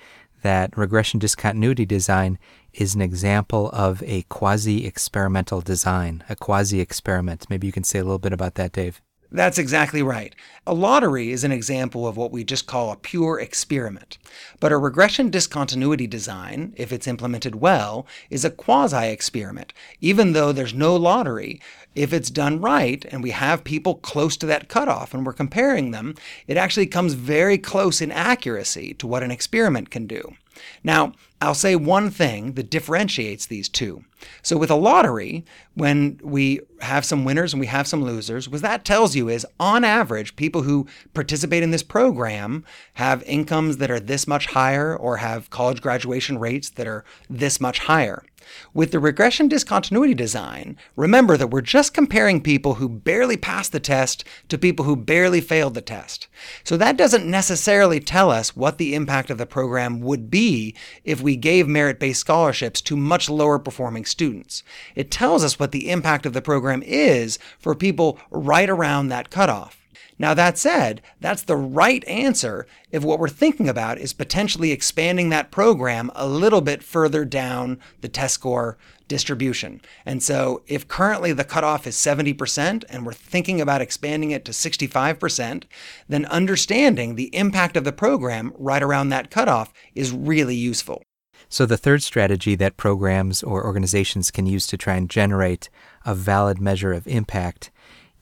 that 0.43 0.77
regression 0.77 1.19
discontinuity 1.19 1.87
design 1.87 2.39
is 2.75 2.95
an 2.95 3.00
example 3.00 3.71
of 3.71 4.02
a 4.02 4.23
quasi 4.23 4.87
experimental 4.87 5.61
design, 5.61 6.25
a 6.28 6.37
quasi 6.37 6.81
experiment. 6.81 7.47
Maybe 7.49 7.66
you 7.66 7.73
can 7.73 7.85
say 7.85 7.99
a 7.99 8.04
little 8.04 8.19
bit 8.19 8.33
about 8.33 8.54
that, 8.54 8.73
Dave. 8.73 9.00
That's 9.35 9.59
exactly 9.59 10.00
right. 10.00 10.33
A 10.64 10.73
lottery 10.73 11.33
is 11.33 11.43
an 11.43 11.50
example 11.50 12.07
of 12.07 12.16
what 12.16 12.31
we 12.31 12.45
just 12.45 12.69
call 12.69 12.93
a 12.93 12.97
pure 12.97 13.40
experiment. 13.40 14.16
But 14.61 14.71
a 14.71 14.78
regression 14.78 15.28
discontinuity 15.28 16.07
design, 16.07 16.73
if 16.76 16.93
it's 16.93 17.09
implemented 17.09 17.57
well, 17.57 18.07
is 18.31 18.45
a 18.45 18.50
quasi 18.50 19.09
experiment. 19.09 19.73
Even 20.00 20.35
though 20.35 20.52
there's 20.52 20.73
no 20.73 20.95
lottery, 20.95 21.61
if 21.97 22.12
it's 22.12 22.31
done 22.31 22.61
right 22.61 23.04
and 23.11 23.25
we 23.25 23.31
have 23.31 23.64
people 23.64 23.97
close 23.97 24.37
to 24.37 24.47
that 24.47 24.69
cutoff 24.69 25.12
and 25.12 25.26
we're 25.26 25.33
comparing 25.33 25.90
them, 25.90 26.14
it 26.47 26.57
actually 26.57 26.87
comes 26.87 27.14
very 27.14 27.59
close 27.59 28.00
in 28.00 28.12
accuracy 28.12 28.95
to 28.95 29.07
what 29.09 29.25
an 29.25 29.33
experiment 29.33 29.90
can 29.90 30.07
do. 30.07 30.37
Now, 30.83 31.13
I'll 31.41 31.55
say 31.55 31.77
one 31.77 32.11
thing 32.11 32.55
that 32.55 32.71
differentiates 32.71 33.47
these 33.47 33.69
two. 33.69 34.05
So 34.43 34.57
with 34.57 34.71
a 34.71 34.77
lottery, 34.77 35.45
when 35.75 36.19
we 36.23 36.61
have 36.81 37.05
some 37.05 37.25
winners 37.25 37.53
and 37.53 37.61
we 37.61 37.67
have 37.67 37.87
some 37.87 38.03
losers, 38.03 38.49
what 38.49 38.63
that 38.63 38.85
tells 38.85 39.15
you 39.15 39.29
is 39.29 39.47
on 39.61 39.85
average, 39.85 40.37
people 40.37 40.63
who 40.63 40.87
participate 41.13 41.63
in 41.63 41.71
this 41.71 41.83
program 41.83 42.65
have 42.95 43.23
incomes 43.25 43.77
that 43.77 43.91
are 43.91 44.01
this 44.01 44.27
much 44.27 44.47
higher 44.47 44.97
or 44.97 45.19
have 45.19 45.51
college 45.51 45.83
graduation 45.83 46.39
rates 46.39 46.71
that 46.71 46.87
are 46.87 47.05
this 47.29 47.61
much 47.61 47.81
higher. 47.81 48.25
With 48.73 48.91
the 48.91 48.99
regression 48.99 49.49
discontinuity 49.49 50.15
design, 50.15 50.77
remember 50.97 51.37
that 51.37 51.51
we're 51.51 51.61
just 51.61 51.95
comparing 51.95 52.41
people 52.41 52.75
who 52.75 52.89
barely 52.89 53.37
passed 53.37 53.73
the 53.73 53.81
test 53.81 54.25
to 54.49 54.59
people 54.59 54.85
who 54.85 54.97
barely 54.97 55.41
failed 55.41 55.75
the 55.75 55.81
test. 55.81 56.27
So 56.65 56.77
that 56.77 56.97
doesn't 56.97 57.27
necessarily 57.31 58.01
tell 58.01 58.31
us 58.31 58.57
what 58.57 58.79
the 58.79 58.95
impact 58.95 59.31
of 59.31 59.39
the 59.39 59.47
program 59.47 60.01
would 60.01 60.31
be 60.31 60.75
if 61.05 61.21
we 61.21 61.37
gave 61.37 61.69
merit 61.69 62.01
based 62.01 62.21
scholarships 62.21 62.81
to 62.83 62.97
much 62.97 63.31
lower 63.31 63.59
performing 63.59 64.05
students. 64.05 64.63
It 64.95 65.11
tells 65.11 65.45
us 65.45 65.59
what 65.59 65.73
the 65.73 65.91
impact 65.91 66.27
of 66.27 66.33
the 66.33 66.43
program 66.43 66.83
is 66.83 67.39
for 67.59 67.75
people 67.75 68.19
right 68.31 68.69
around 68.69 69.09
that 69.09 69.31
cutoff. 69.31 69.84
Now, 70.19 70.35
that 70.35 70.59
said, 70.59 71.03
that's 71.21 71.43
the 71.43 71.57
right 71.57 72.05
answer 72.07 72.67
if 72.91 73.03
what 73.03 73.19
we're 73.19 73.29
thinking 73.29 73.69
about 73.69 73.99
is 73.99 74.13
potentially 74.13 74.73
expanding 74.73 75.29
that 75.31 75.51
program 75.51 76.11
a 76.15 76.27
little 76.27 76.61
bit 76.61 76.83
further 76.83 77.25
down 77.25 77.79
the 78.01 78.09
test 78.09 78.35
score 78.35 78.79
distribution. 79.09 79.81
And 80.07 80.23
so, 80.23 80.63
if 80.67 80.89
currently 80.89 81.33
the 81.33 81.45
cutoff 81.45 81.87
is 81.87 81.97
70% 81.97 82.85
and 82.89 83.05
we're 83.05 83.13
thinking 83.13 83.61
about 83.61 83.83
expanding 83.83 84.31
it 84.31 84.45
to 84.47 84.53
65%, 84.53 85.65
then 86.09 86.25
understanding 86.27 87.15
the 87.15 87.35
impact 87.35 87.77
of 87.77 87.85
the 87.85 87.93
program 87.93 88.53
right 88.57 88.83
around 88.83 89.11
that 89.11 89.31
cutoff 89.31 89.73
is 89.95 90.13
really 90.13 90.57
useful. 90.57 91.03
So, 91.49 91.67
the 91.67 91.77
third 91.77 92.03
strategy 92.03 92.55
that 92.57 92.77
programs 92.77 93.43
or 93.43 93.65
organizations 93.65 94.31
can 94.31 94.47
use 94.47 94.67
to 94.69 94.77
try 94.77 94.95
and 94.95 95.09
generate 95.09 95.69
a 96.05 96.15
valid 96.15 96.61
measure 96.61 96.93
of 96.93 97.07
impact 97.07 97.71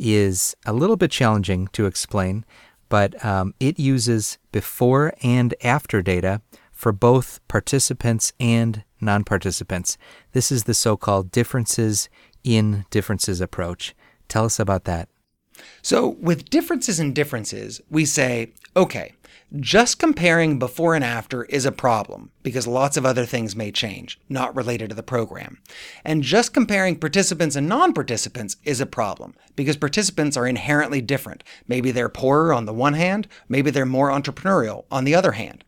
is 0.02 0.56
a 0.66 0.72
little 0.72 0.96
bit 0.96 1.12
challenging 1.12 1.68
to 1.68 1.86
explain, 1.86 2.44
but 2.88 3.24
um, 3.24 3.54
it 3.60 3.78
uses 3.78 4.36
before 4.50 5.14
and 5.22 5.54
after 5.62 6.02
data 6.02 6.42
for 6.72 6.92
both 6.92 7.40
participants 7.46 8.32
and 8.40 8.82
non 9.00 9.22
participants. 9.22 9.96
This 10.32 10.50
is 10.50 10.64
the 10.64 10.74
so 10.74 10.96
called 10.96 11.30
differences 11.30 12.08
in 12.42 12.84
differences 12.90 13.40
approach. 13.40 13.94
Tell 14.28 14.44
us 14.44 14.58
about 14.58 14.84
that. 14.84 15.08
So, 15.80 16.08
with 16.20 16.50
differences 16.50 16.98
in 16.98 17.12
differences, 17.12 17.80
we 17.88 18.04
say, 18.04 18.52
okay, 18.76 19.12
just 19.60 19.98
comparing 19.98 20.58
before 20.58 20.94
and 20.94 21.04
after 21.04 21.44
is 21.44 21.66
a 21.66 21.72
problem 21.72 22.30
because 22.42 22.66
lots 22.66 22.96
of 22.96 23.04
other 23.04 23.26
things 23.26 23.54
may 23.54 23.70
change, 23.70 24.18
not 24.28 24.56
related 24.56 24.88
to 24.88 24.94
the 24.96 25.02
program. 25.02 25.58
And 26.04 26.22
just 26.22 26.54
comparing 26.54 26.96
participants 26.96 27.54
and 27.54 27.68
non 27.68 27.92
participants 27.92 28.56
is 28.64 28.80
a 28.80 28.86
problem 28.86 29.34
because 29.54 29.76
participants 29.76 30.36
are 30.38 30.46
inherently 30.46 31.02
different. 31.02 31.44
Maybe 31.68 31.90
they're 31.90 32.08
poorer 32.08 32.54
on 32.54 32.64
the 32.64 32.72
one 32.72 32.94
hand, 32.94 33.28
maybe 33.48 33.70
they're 33.70 33.84
more 33.84 34.08
entrepreneurial 34.08 34.84
on 34.90 35.04
the 35.04 35.14
other 35.14 35.32
hand. 35.32 35.64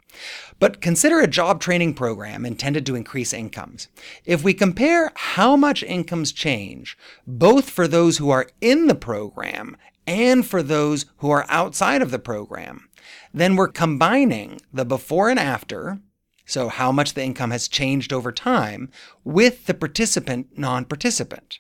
But 0.58 0.80
consider 0.80 1.20
a 1.20 1.26
job 1.26 1.60
training 1.60 1.94
program 1.94 2.46
intended 2.46 2.86
to 2.86 2.94
increase 2.94 3.32
incomes. 3.32 3.88
If 4.24 4.42
we 4.42 4.54
compare 4.54 5.12
how 5.14 5.56
much 5.56 5.82
incomes 5.82 6.32
change, 6.32 6.96
both 7.26 7.68
for 7.68 7.86
those 7.86 8.16
who 8.16 8.30
are 8.30 8.46
in 8.60 8.86
the 8.86 8.94
program 8.94 9.76
and 10.06 10.46
for 10.46 10.62
those 10.62 11.06
who 11.18 11.30
are 11.30 11.46
outside 11.48 12.00
of 12.00 12.10
the 12.10 12.18
program, 12.18 12.88
then 13.32 13.56
we're 13.56 13.68
combining 13.68 14.61
the 14.73 14.84
before 14.84 15.30
and 15.30 15.38
after, 15.38 16.00
so 16.46 16.68
how 16.68 16.92
much 16.92 17.14
the 17.14 17.23
income 17.23 17.50
has 17.50 17.68
changed 17.68 18.12
over 18.12 18.32
time, 18.32 18.90
with 19.25 19.66
the 19.66 19.75
participant 19.75 20.58
non 20.58 20.84
participant. 20.84 21.58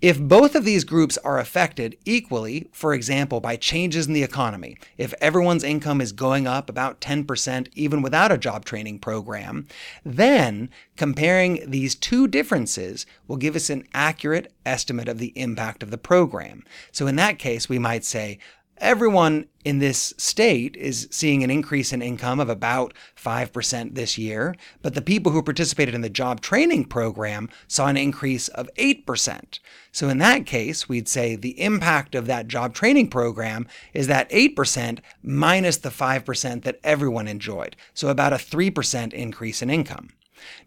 If 0.00 0.20
both 0.20 0.54
of 0.54 0.64
these 0.64 0.84
groups 0.84 1.18
are 1.18 1.40
affected 1.40 1.96
equally, 2.04 2.68
for 2.70 2.94
example, 2.94 3.40
by 3.40 3.56
changes 3.56 4.06
in 4.06 4.12
the 4.12 4.22
economy, 4.22 4.76
if 4.96 5.12
everyone's 5.20 5.64
income 5.64 6.00
is 6.00 6.12
going 6.12 6.46
up 6.46 6.70
about 6.70 7.00
10% 7.00 7.68
even 7.74 8.00
without 8.00 8.30
a 8.30 8.38
job 8.38 8.64
training 8.64 9.00
program, 9.00 9.66
then 10.04 10.70
comparing 10.96 11.68
these 11.68 11.96
two 11.96 12.28
differences 12.28 13.06
will 13.26 13.36
give 13.36 13.56
us 13.56 13.70
an 13.70 13.88
accurate 13.92 14.52
estimate 14.64 15.08
of 15.08 15.18
the 15.18 15.32
impact 15.36 15.82
of 15.82 15.90
the 15.90 15.98
program. 15.98 16.62
So 16.92 17.08
in 17.08 17.16
that 17.16 17.40
case, 17.40 17.68
we 17.68 17.80
might 17.80 18.04
say 18.04 18.38
Everyone 18.80 19.46
in 19.64 19.80
this 19.80 20.14
state 20.16 20.76
is 20.76 21.08
seeing 21.10 21.42
an 21.42 21.50
increase 21.50 21.92
in 21.92 22.00
income 22.00 22.40
of 22.40 22.48
about 22.48 22.94
5% 23.16 23.94
this 23.94 24.16
year, 24.16 24.54
but 24.82 24.94
the 24.94 25.02
people 25.02 25.32
who 25.32 25.42
participated 25.42 25.94
in 25.94 26.00
the 26.00 26.08
job 26.08 26.40
training 26.40 26.84
program 26.84 27.48
saw 27.66 27.88
an 27.88 27.96
increase 27.96 28.48
of 28.48 28.70
8%. 28.78 29.58
So 29.90 30.08
in 30.08 30.18
that 30.18 30.46
case, 30.46 30.88
we'd 30.88 31.08
say 31.08 31.34
the 31.34 31.60
impact 31.60 32.14
of 32.14 32.26
that 32.26 32.48
job 32.48 32.72
training 32.72 33.10
program 33.10 33.66
is 33.92 34.06
that 34.06 34.30
8% 34.30 35.00
minus 35.22 35.76
the 35.78 35.90
5% 35.90 36.62
that 36.62 36.78
everyone 36.84 37.28
enjoyed. 37.28 37.76
So 37.94 38.08
about 38.08 38.32
a 38.32 38.36
3% 38.36 39.12
increase 39.12 39.60
in 39.60 39.70
income. 39.70 40.10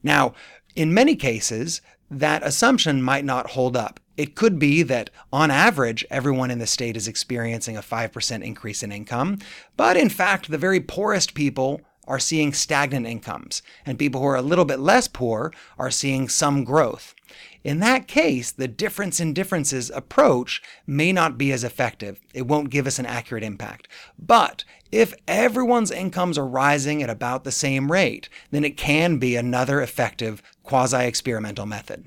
Now, 0.04 0.34
in 0.76 0.94
many 0.94 1.16
cases, 1.16 1.82
that 2.12 2.44
assumption 2.44 3.02
might 3.02 3.26
not 3.26 3.52
hold 3.52 3.78
up. 3.78 4.00
It 4.18 4.36
could 4.36 4.60
be 4.60 4.84
that 4.84 5.10
on 5.32 5.50
average, 5.50 6.06
everyone 6.12 6.52
in 6.52 6.60
the 6.60 6.68
state 6.68 6.98
is 6.98 7.08
experiencing 7.08 7.78
a 7.78 7.82
5% 7.82 8.44
increase 8.44 8.84
in 8.84 8.92
income, 8.92 9.40
but 9.78 9.96
in 9.98 10.10
fact, 10.10 10.52
the 10.52 10.58
very 10.58 10.82
poorest 10.82 11.34
people 11.34 11.82
are 12.08 12.20
seeing 12.20 12.52
stagnant 12.52 13.08
incomes, 13.08 13.62
and 13.86 13.98
people 13.98 14.20
who 14.20 14.28
are 14.28 14.36
a 14.36 14.42
little 14.42 14.66
bit 14.66 14.80
less 14.80 15.08
poor 15.08 15.54
are 15.80 15.90
seeing 15.90 16.28
some 16.28 16.64
growth. 16.64 17.16
In 17.64 17.80
that 17.80 18.08
case, 18.08 18.52
the 18.52 18.68
difference 18.68 19.20
in 19.20 19.34
differences 19.34 19.90
approach 19.92 20.62
may 20.88 21.14
not 21.14 21.38
be 21.38 21.52
as 21.52 21.64
effective. 21.64 22.20
It 22.34 22.48
won't 22.48 22.72
give 22.72 22.88
us 22.88 23.00
an 23.00 23.06
accurate 23.06 23.44
impact. 23.44 23.88
But 24.18 24.66
if 24.92 25.14
everyone's 25.28 25.92
incomes 25.92 26.38
are 26.38 26.46
rising 26.46 27.02
at 27.02 27.10
about 27.10 27.44
the 27.44 27.52
same 27.52 27.92
rate, 27.92 28.30
then 28.50 28.66
it 28.66 28.78
can 28.78 29.18
be 29.18 29.36
another 29.36 29.80
effective 29.80 30.42
quasi 30.72 31.06
experimental 31.06 31.66
method. 31.66 32.06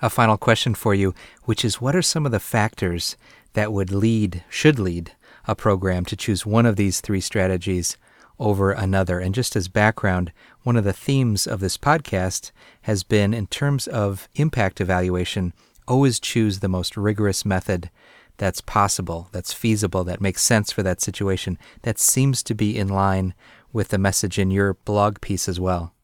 A 0.00 0.08
final 0.08 0.36
question 0.36 0.72
for 0.72 0.94
you, 0.94 1.16
which 1.46 1.64
is 1.64 1.80
what 1.80 1.96
are 1.96 2.02
some 2.02 2.24
of 2.26 2.30
the 2.30 2.38
factors 2.38 3.16
that 3.54 3.72
would 3.72 3.90
lead, 3.90 4.44
should 4.48 4.78
lead, 4.78 5.16
a 5.48 5.56
program 5.56 6.04
to 6.04 6.16
choose 6.16 6.46
one 6.46 6.64
of 6.64 6.76
these 6.76 7.00
three 7.00 7.20
strategies 7.20 7.96
over 8.38 8.70
another? 8.70 9.18
And 9.18 9.34
just 9.34 9.56
as 9.56 9.66
background, 9.66 10.30
one 10.62 10.76
of 10.76 10.84
the 10.84 10.92
themes 10.92 11.44
of 11.44 11.58
this 11.58 11.76
podcast 11.76 12.52
has 12.82 13.02
been 13.02 13.34
in 13.34 13.48
terms 13.48 13.88
of 13.88 14.28
impact 14.36 14.80
evaluation, 14.80 15.52
always 15.88 16.20
choose 16.20 16.60
the 16.60 16.68
most 16.68 16.96
rigorous 16.96 17.44
method 17.44 17.90
that's 18.36 18.60
possible, 18.60 19.28
that's 19.32 19.52
feasible, 19.52 20.04
that 20.04 20.20
makes 20.20 20.42
sense 20.42 20.70
for 20.70 20.84
that 20.84 21.00
situation. 21.00 21.58
That 21.82 21.98
seems 21.98 22.44
to 22.44 22.54
be 22.54 22.78
in 22.78 22.86
line 22.86 23.34
with 23.72 23.88
the 23.88 23.98
message 23.98 24.38
in 24.38 24.52
your 24.52 24.74
blog 24.74 25.20
piece 25.20 25.48
as 25.48 25.58
well. 25.58 25.94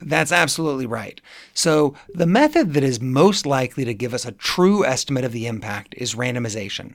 That's 0.00 0.32
absolutely 0.32 0.86
right. 0.86 1.20
So, 1.54 1.94
the 2.14 2.26
method 2.26 2.74
that 2.74 2.82
is 2.82 3.00
most 3.00 3.46
likely 3.46 3.84
to 3.84 3.94
give 3.94 4.14
us 4.14 4.24
a 4.24 4.32
true 4.32 4.84
estimate 4.84 5.24
of 5.24 5.32
the 5.32 5.46
impact 5.46 5.94
is 5.96 6.14
randomization. 6.14 6.94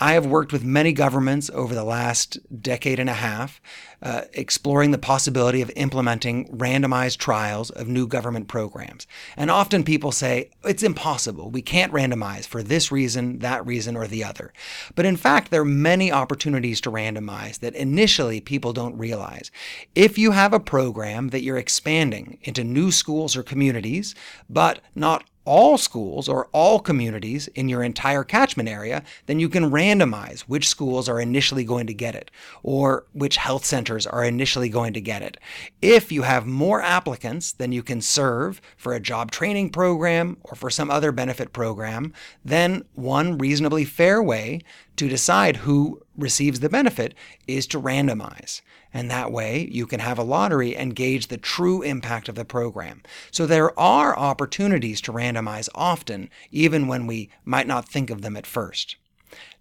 I 0.00 0.12
have 0.12 0.26
worked 0.26 0.52
with 0.52 0.62
many 0.62 0.92
governments 0.92 1.50
over 1.52 1.74
the 1.74 1.84
last 1.84 2.38
decade 2.62 3.00
and 3.00 3.10
a 3.10 3.14
half, 3.14 3.60
uh, 4.00 4.22
exploring 4.32 4.92
the 4.92 4.98
possibility 4.98 5.60
of 5.60 5.72
implementing 5.74 6.46
randomized 6.56 7.18
trials 7.18 7.70
of 7.70 7.88
new 7.88 8.06
government 8.06 8.46
programs. 8.46 9.08
And 9.36 9.50
often 9.50 9.82
people 9.82 10.12
say, 10.12 10.50
it's 10.64 10.84
impossible. 10.84 11.50
We 11.50 11.62
can't 11.62 11.92
randomize 11.92 12.46
for 12.46 12.62
this 12.62 12.92
reason, 12.92 13.40
that 13.40 13.66
reason, 13.66 13.96
or 13.96 14.06
the 14.06 14.22
other. 14.22 14.52
But 14.94 15.06
in 15.06 15.16
fact, 15.16 15.50
there 15.50 15.62
are 15.62 15.64
many 15.64 16.12
opportunities 16.12 16.80
to 16.82 16.92
randomize 16.92 17.58
that 17.58 17.74
initially 17.74 18.40
people 18.40 18.72
don't 18.72 18.96
realize. 18.96 19.50
If 19.96 20.16
you 20.16 20.30
have 20.30 20.52
a 20.52 20.60
program 20.60 21.28
that 21.28 21.42
you're 21.42 21.58
expanding 21.58 22.38
into 22.42 22.62
new 22.62 22.92
schools 22.92 23.36
or 23.36 23.42
communities, 23.42 24.14
but 24.48 24.80
not 24.94 25.24
all 25.48 25.78
schools 25.78 26.28
or 26.28 26.46
all 26.52 26.78
communities 26.78 27.48
in 27.48 27.70
your 27.70 27.82
entire 27.82 28.22
catchment 28.22 28.68
area, 28.68 29.02
then 29.24 29.40
you 29.40 29.48
can 29.48 29.70
randomize 29.70 30.42
which 30.42 30.68
schools 30.68 31.08
are 31.08 31.18
initially 31.18 31.64
going 31.64 31.86
to 31.86 31.94
get 31.94 32.14
it 32.14 32.30
or 32.62 33.06
which 33.14 33.38
health 33.38 33.64
centers 33.64 34.06
are 34.06 34.22
initially 34.22 34.68
going 34.68 34.92
to 34.92 35.00
get 35.00 35.22
it. 35.22 35.38
If 35.80 36.12
you 36.12 36.22
have 36.22 36.46
more 36.46 36.82
applicants 36.82 37.52
than 37.52 37.72
you 37.72 37.82
can 37.82 38.02
serve 38.02 38.60
for 38.76 38.92
a 38.92 39.00
job 39.00 39.30
training 39.30 39.70
program 39.70 40.36
or 40.42 40.54
for 40.54 40.68
some 40.68 40.90
other 40.90 41.12
benefit 41.12 41.54
program, 41.54 42.12
then 42.44 42.84
one 42.94 43.38
reasonably 43.38 43.86
fair 43.86 44.22
way 44.22 44.60
to 44.96 45.08
decide 45.08 45.56
who 45.56 46.02
receives 46.14 46.60
the 46.60 46.68
benefit 46.68 47.14
is 47.46 47.66
to 47.68 47.80
randomize. 47.80 48.60
And 48.92 49.10
that 49.10 49.30
way 49.30 49.68
you 49.70 49.86
can 49.86 50.00
have 50.00 50.18
a 50.18 50.22
lottery 50.22 50.74
and 50.74 50.96
gauge 50.96 51.26
the 51.26 51.36
true 51.36 51.82
impact 51.82 52.28
of 52.28 52.34
the 52.34 52.44
program. 52.44 53.02
So 53.30 53.46
there 53.46 53.78
are 53.78 54.18
opportunities 54.18 55.00
to 55.02 55.12
randomize 55.12 55.68
often, 55.74 56.30
even 56.50 56.88
when 56.88 57.06
we 57.06 57.30
might 57.44 57.66
not 57.66 57.88
think 57.88 58.10
of 58.10 58.22
them 58.22 58.36
at 58.36 58.46
first. 58.46 58.96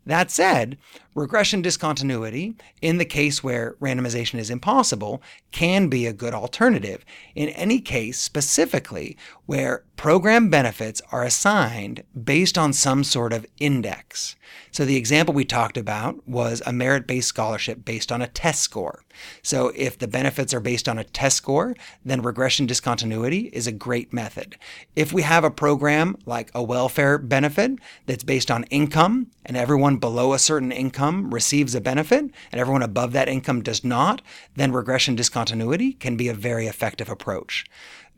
That 0.05 0.31
said, 0.31 0.77
regression 1.17 1.63
discontinuity, 1.63 2.55
in 2.79 2.99
the 2.99 3.05
case 3.05 3.43
where 3.43 3.75
randomization 3.81 4.37
is 4.37 4.51
impossible, 4.51 5.21
can 5.51 5.87
be 5.87 6.05
a 6.05 6.13
good 6.13 6.33
alternative. 6.33 7.03
In 7.33 7.49
any 7.49 7.81
case, 7.81 8.19
specifically, 8.19 9.17
where 9.47 9.83
program 9.95 10.49
benefits 10.49 11.01
are 11.11 11.23
assigned 11.23 12.03
based 12.23 12.55
on 12.57 12.71
some 12.71 13.03
sort 13.03 13.33
of 13.33 13.47
index. 13.59 14.35
So 14.71 14.85
the 14.85 14.95
example 14.95 15.33
we 15.33 15.43
talked 15.43 15.75
about 15.75 16.27
was 16.27 16.61
a 16.65 16.71
merit-based 16.71 17.27
scholarship 17.27 17.83
based 17.83 18.11
on 18.11 18.21
a 18.21 18.27
test 18.27 18.61
score. 18.61 19.03
So 19.41 19.71
if 19.75 19.97
the 19.97 20.07
benefits 20.07 20.53
are 20.53 20.59
based 20.59 20.87
on 20.87 20.99
a 20.99 21.03
test 21.03 21.37
score, 21.37 21.75
then 22.05 22.21
regression 22.21 22.67
discontinuity 22.67 23.49
is 23.53 23.65
a 23.65 23.71
great 23.71 24.13
method. 24.13 24.55
If 24.95 25.11
we 25.11 25.23
have 25.23 25.43
a 25.43 25.49
program 25.49 26.15
like 26.27 26.51
a 26.53 26.61
welfare 26.61 27.17
benefit 27.17 27.71
that's 28.05 28.23
based 28.23 28.51
on 28.51 28.65
income 28.65 29.31
and 29.45 29.57
everyone 29.57 29.97
below 29.97 30.33
a 30.33 30.39
certain 30.39 30.71
income 31.07 31.33
receives 31.33 31.75
a 31.75 31.81
benefit 31.81 32.31
and 32.51 32.61
everyone 32.61 32.83
above 32.83 33.13
that 33.13 33.29
income 33.29 33.61
does 33.61 33.83
not, 33.83 34.21
then 34.55 34.71
regression 34.71 35.15
discontinuity 35.15 35.93
can 35.93 36.17
be 36.17 36.27
a 36.27 36.33
very 36.33 36.67
effective 36.67 37.09
approach. 37.09 37.65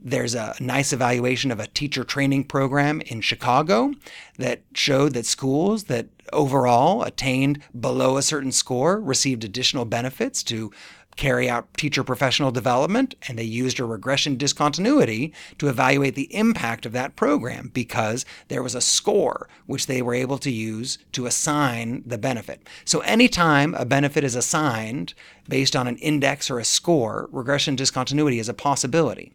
There's 0.01 0.33
a 0.33 0.55
nice 0.61 0.93
evaluation 0.93 1.51
of 1.51 1.59
a 1.59 1.67
teacher 1.67 2.05
training 2.05 2.45
program 2.45 3.01
in 3.01 3.19
Chicago 3.21 3.91
that 4.37 4.61
showed 4.73 5.13
that 5.13 5.25
schools 5.25 5.85
that 5.85 6.07
overall 6.31 7.03
attained 7.03 7.61
below 7.77 8.15
a 8.15 8.21
certain 8.21 8.51
score 8.51 9.01
received 9.01 9.43
additional 9.43 9.83
benefits 9.83 10.41
to 10.43 10.71
carry 11.19 11.49
out 11.49 11.73
teacher 11.73 12.01
professional 12.01 12.49
development, 12.49 13.13
and 13.27 13.37
they 13.37 13.43
used 13.43 13.77
a 13.77 13.83
regression 13.83 14.37
discontinuity 14.37 15.33
to 15.57 15.67
evaluate 15.67 16.15
the 16.15 16.33
impact 16.33 16.85
of 16.85 16.93
that 16.93 17.17
program 17.17 17.69
because 17.73 18.25
there 18.47 18.63
was 18.63 18.73
a 18.73 18.79
score 18.79 19.49
which 19.65 19.87
they 19.87 20.01
were 20.01 20.13
able 20.13 20.37
to 20.37 20.49
use 20.49 20.97
to 21.11 21.25
assign 21.25 22.01
the 22.05 22.17
benefit. 22.17 22.65
So, 22.85 23.01
anytime 23.01 23.75
a 23.75 23.83
benefit 23.83 24.23
is 24.23 24.33
assigned 24.33 25.13
based 25.49 25.75
on 25.75 25.87
an 25.87 25.97
index 25.97 26.49
or 26.49 26.57
a 26.57 26.63
score, 26.63 27.27
regression 27.33 27.75
discontinuity 27.75 28.39
is 28.39 28.47
a 28.47 28.53
possibility. 28.53 29.33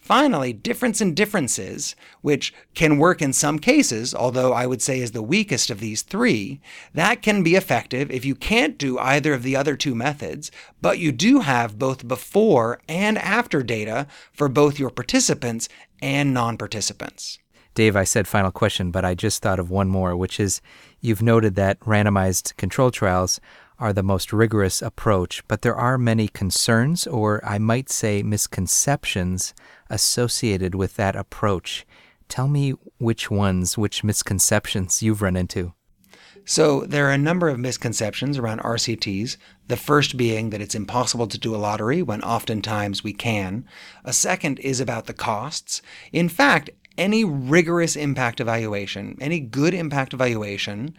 Finally, 0.00 0.52
difference 0.52 1.00
in 1.00 1.14
differences, 1.14 1.94
which 2.22 2.54
can 2.74 2.98
work 2.98 3.20
in 3.20 3.32
some 3.32 3.58
cases, 3.58 4.14
although 4.14 4.52
I 4.52 4.66
would 4.66 4.80
say 4.80 5.00
is 5.00 5.12
the 5.12 5.22
weakest 5.22 5.70
of 5.70 5.80
these 5.80 6.02
three, 6.02 6.60
that 6.94 7.20
can 7.20 7.42
be 7.42 7.56
effective 7.56 8.10
if 8.10 8.24
you 8.24 8.34
can't 8.34 8.78
do 8.78 8.98
either 8.98 9.34
of 9.34 9.42
the 9.42 9.56
other 9.56 9.76
two 9.76 9.94
methods, 9.94 10.50
but 10.80 10.98
you 10.98 11.12
do 11.12 11.40
have 11.40 11.78
both 11.78 12.08
before 12.08 12.80
and 12.88 13.18
after 13.18 13.62
data 13.62 14.06
for 14.32 14.48
both 14.48 14.78
your 14.78 14.90
participants 14.90 15.68
and 16.00 16.32
non 16.32 16.56
participants. 16.56 17.38
Dave, 17.74 17.94
I 17.94 18.04
said 18.04 18.26
final 18.26 18.50
question, 18.50 18.90
but 18.90 19.04
I 19.04 19.14
just 19.14 19.42
thought 19.42 19.60
of 19.60 19.70
one 19.70 19.88
more, 19.88 20.16
which 20.16 20.40
is 20.40 20.60
you've 21.00 21.22
noted 21.22 21.54
that 21.56 21.78
randomized 21.80 22.56
control 22.56 22.90
trials 22.90 23.40
are 23.78 23.92
the 23.92 24.02
most 24.02 24.32
rigorous 24.32 24.82
approach, 24.82 25.46
but 25.46 25.62
there 25.62 25.76
are 25.76 25.96
many 25.96 26.26
concerns, 26.26 27.06
or 27.06 27.44
I 27.44 27.58
might 27.58 27.88
say 27.88 28.22
misconceptions, 28.22 29.54
associated 29.90 30.74
with 30.74 30.96
that 30.96 31.16
approach. 31.16 31.86
Tell 32.28 32.48
me 32.48 32.74
which 32.98 33.30
ones, 33.30 33.78
which 33.78 34.04
misconceptions 34.04 35.02
you've 35.02 35.22
run 35.22 35.36
into. 35.36 35.72
So, 36.44 36.80
there 36.86 37.06
are 37.08 37.12
a 37.12 37.18
number 37.18 37.50
of 37.50 37.58
misconceptions 37.58 38.38
around 38.38 38.60
RCTs. 38.60 39.36
The 39.66 39.76
first 39.76 40.16
being 40.16 40.48
that 40.48 40.62
it's 40.62 40.74
impossible 40.74 41.26
to 41.26 41.38
do 41.38 41.54
a 41.54 41.58
lottery 41.58 42.00
when 42.00 42.22
oftentimes 42.22 43.04
we 43.04 43.12
can. 43.12 43.66
A 44.02 44.14
second 44.14 44.58
is 44.60 44.80
about 44.80 45.04
the 45.04 45.12
costs. 45.12 45.82
In 46.10 46.30
fact, 46.30 46.70
any 46.96 47.22
rigorous 47.22 47.96
impact 47.96 48.40
evaluation, 48.40 49.18
any 49.20 49.40
good 49.40 49.74
impact 49.74 50.14
evaluation, 50.14 50.94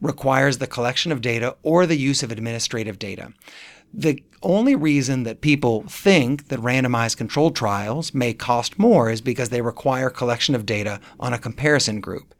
requires 0.00 0.58
the 0.58 0.66
collection 0.66 1.12
of 1.12 1.20
data 1.20 1.56
or 1.62 1.86
the 1.86 1.96
use 1.96 2.22
of 2.22 2.30
administrative 2.30 2.98
data. 2.98 3.32
The 3.94 4.22
only 4.42 4.74
reason 4.74 5.22
that 5.22 5.40
people 5.40 5.82
think 5.82 6.48
that 6.48 6.60
randomized 6.60 7.16
controlled 7.16 7.54
trials 7.54 8.12
may 8.12 8.32
cost 8.34 8.78
more 8.78 9.10
is 9.10 9.20
because 9.20 9.50
they 9.50 9.60
require 9.60 10.10
collection 10.10 10.54
of 10.54 10.66
data 10.66 11.00
on 11.20 11.32
a 11.32 11.38
comparison 11.38 12.00
group. 12.00 12.34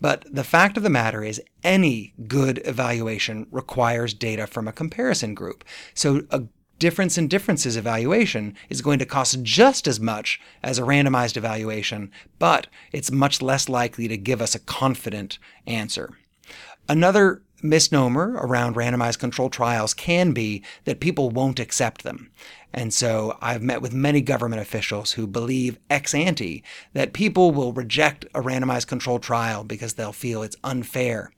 But 0.00 0.24
the 0.30 0.44
fact 0.44 0.76
of 0.76 0.82
the 0.82 0.90
matter 0.90 1.22
is, 1.22 1.40
any 1.62 2.14
good 2.26 2.60
evaluation 2.64 3.46
requires 3.50 4.12
data 4.12 4.46
from 4.46 4.66
a 4.66 4.72
comparison 4.72 5.34
group. 5.34 5.64
So 5.94 6.22
a 6.30 6.42
difference 6.78 7.16
in 7.16 7.28
differences 7.28 7.76
evaluation 7.76 8.56
is 8.68 8.82
going 8.82 8.98
to 8.98 9.06
cost 9.06 9.42
just 9.42 9.86
as 9.86 10.00
much 10.00 10.40
as 10.62 10.78
a 10.78 10.82
randomized 10.82 11.36
evaluation, 11.36 12.10
but 12.38 12.66
it's 12.92 13.12
much 13.12 13.40
less 13.40 13.68
likely 13.68 14.08
to 14.08 14.16
give 14.16 14.42
us 14.42 14.54
a 14.54 14.58
confident 14.58 15.38
answer. 15.66 16.10
Another 16.88 17.42
misnomer 17.64 18.34
around 18.34 18.76
randomized 18.76 19.18
controlled 19.18 19.52
trials 19.52 19.94
can 19.94 20.32
be 20.32 20.62
that 20.84 21.00
people 21.00 21.30
won't 21.30 21.58
accept 21.58 22.04
them. 22.04 22.30
And 22.76 22.92
so 22.92 23.38
I've 23.40 23.62
met 23.62 23.80
with 23.80 23.94
many 23.94 24.20
government 24.20 24.60
officials 24.60 25.12
who 25.12 25.28
believe 25.28 25.78
ex 25.88 26.12
ante 26.12 26.64
that 26.92 27.12
people 27.12 27.52
will 27.52 27.72
reject 27.72 28.24
a 28.34 28.42
randomized 28.42 28.88
controlled 28.88 29.22
trial 29.22 29.62
because 29.62 29.94
they'll 29.94 30.12
feel 30.12 30.42
it's 30.42 30.56
unfair, 30.64 31.30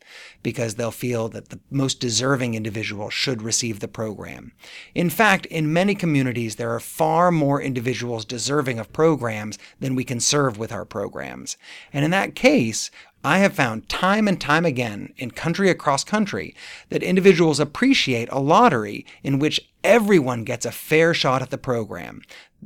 because 0.43 0.77
they'll 0.77 0.91
feel 0.91 1.29
that 1.29 1.51
the 1.51 1.61
most 1.71 2.01
deserving 2.01 2.55
individual 2.55 3.11
should 3.11 3.43
receive 3.43 3.81
the 3.81 3.87
program. 3.87 4.53
In 4.95 5.11
fact, 5.11 5.45
in 5.47 5.71
many 5.71 5.95
communities, 5.95 6.57
there 6.57 6.75
are 6.75 6.81
far 6.81 7.31
more 7.31 7.61
individuals 7.61 8.25
deserving 8.25 8.79
of 8.79 8.95
programs 8.95 9.59
than 9.79 9.95
we 9.95 10.05
can 10.05 10.21
serve 10.21 10.57
with 10.57 10.73
our 10.73 10.87
programs. 10.87 11.59
And 11.93 12.03
in 12.03 12.13
that 12.13 12.35
case, 12.35 12.91
I 13.27 13.39
have 13.39 13.55
found 13.55 13.89
time 13.89 14.29
and 14.29 14.41
time 14.41 14.65
again 14.65 15.13
in 15.17 15.33
country 15.33 15.69
across 15.69 16.05
country 16.05 16.55
that 16.91 17.03
individuals 17.03 17.59
appreciate 17.59 18.29
a 18.31 18.39
lottery 18.39 19.05
in 19.25 19.41
which 19.41 19.69
everyone 19.87 20.45
gets 20.45 20.67
a 20.67 20.73
fair 20.73 21.15
shot 21.15 21.43
at 21.43 21.51
the 21.51 21.59
program. 21.59 22.23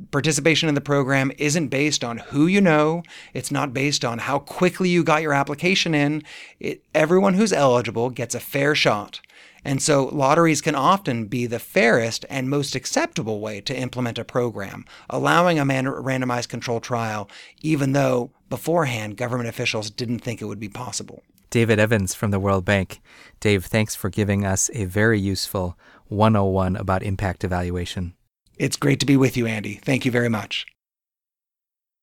Participation 0.09 0.67
in 0.67 0.75
the 0.75 0.81
program 0.81 1.31
isn't 1.37 1.67
based 1.67 2.03
on 2.03 2.17
who 2.17 2.47
you 2.47 2.59
know. 2.59 3.03
It's 3.33 3.51
not 3.51 3.73
based 3.73 4.03
on 4.03 4.19
how 4.19 4.39
quickly 4.39 4.89
you 4.89 5.03
got 5.03 5.21
your 5.21 5.33
application 5.33 5.93
in. 5.93 6.23
It, 6.59 6.83
everyone 6.95 7.35
who's 7.35 7.53
eligible 7.53 8.09
gets 8.09 8.33
a 8.33 8.39
fair 8.39 8.73
shot. 8.73 9.21
And 9.63 9.79
so 9.79 10.05
lotteries 10.05 10.61
can 10.61 10.73
often 10.73 11.25
be 11.27 11.45
the 11.45 11.59
fairest 11.59 12.25
and 12.29 12.49
most 12.49 12.73
acceptable 12.73 13.39
way 13.39 13.61
to 13.61 13.77
implement 13.77 14.17
a 14.17 14.25
program, 14.25 14.85
allowing 15.07 15.59
a 15.59 15.65
man- 15.65 15.85
randomized 15.85 16.49
control 16.49 16.79
trial, 16.79 17.29
even 17.61 17.91
though 17.91 18.31
beforehand 18.49 19.17
government 19.17 19.49
officials 19.49 19.91
didn't 19.91 20.19
think 20.19 20.41
it 20.41 20.45
would 20.45 20.59
be 20.59 20.69
possible. 20.69 21.21
David 21.51 21.79
Evans 21.79 22.15
from 22.15 22.31
the 22.31 22.39
World 22.39 22.65
Bank. 22.65 23.01
Dave, 23.41 23.65
thanks 23.65 23.93
for 23.93 24.09
giving 24.09 24.45
us 24.45 24.71
a 24.73 24.85
very 24.85 25.19
useful 25.19 25.77
101 26.11 26.75
about 26.75 27.03
impact 27.03 27.43
evaluation. 27.43 28.13
It's 28.57 28.75
great 28.75 28.99
to 28.99 29.05
be 29.05 29.15
with 29.15 29.37
you, 29.37 29.47
Andy. 29.47 29.75
Thank 29.75 30.05
you 30.05 30.11
very 30.11 30.29
much. 30.29 30.65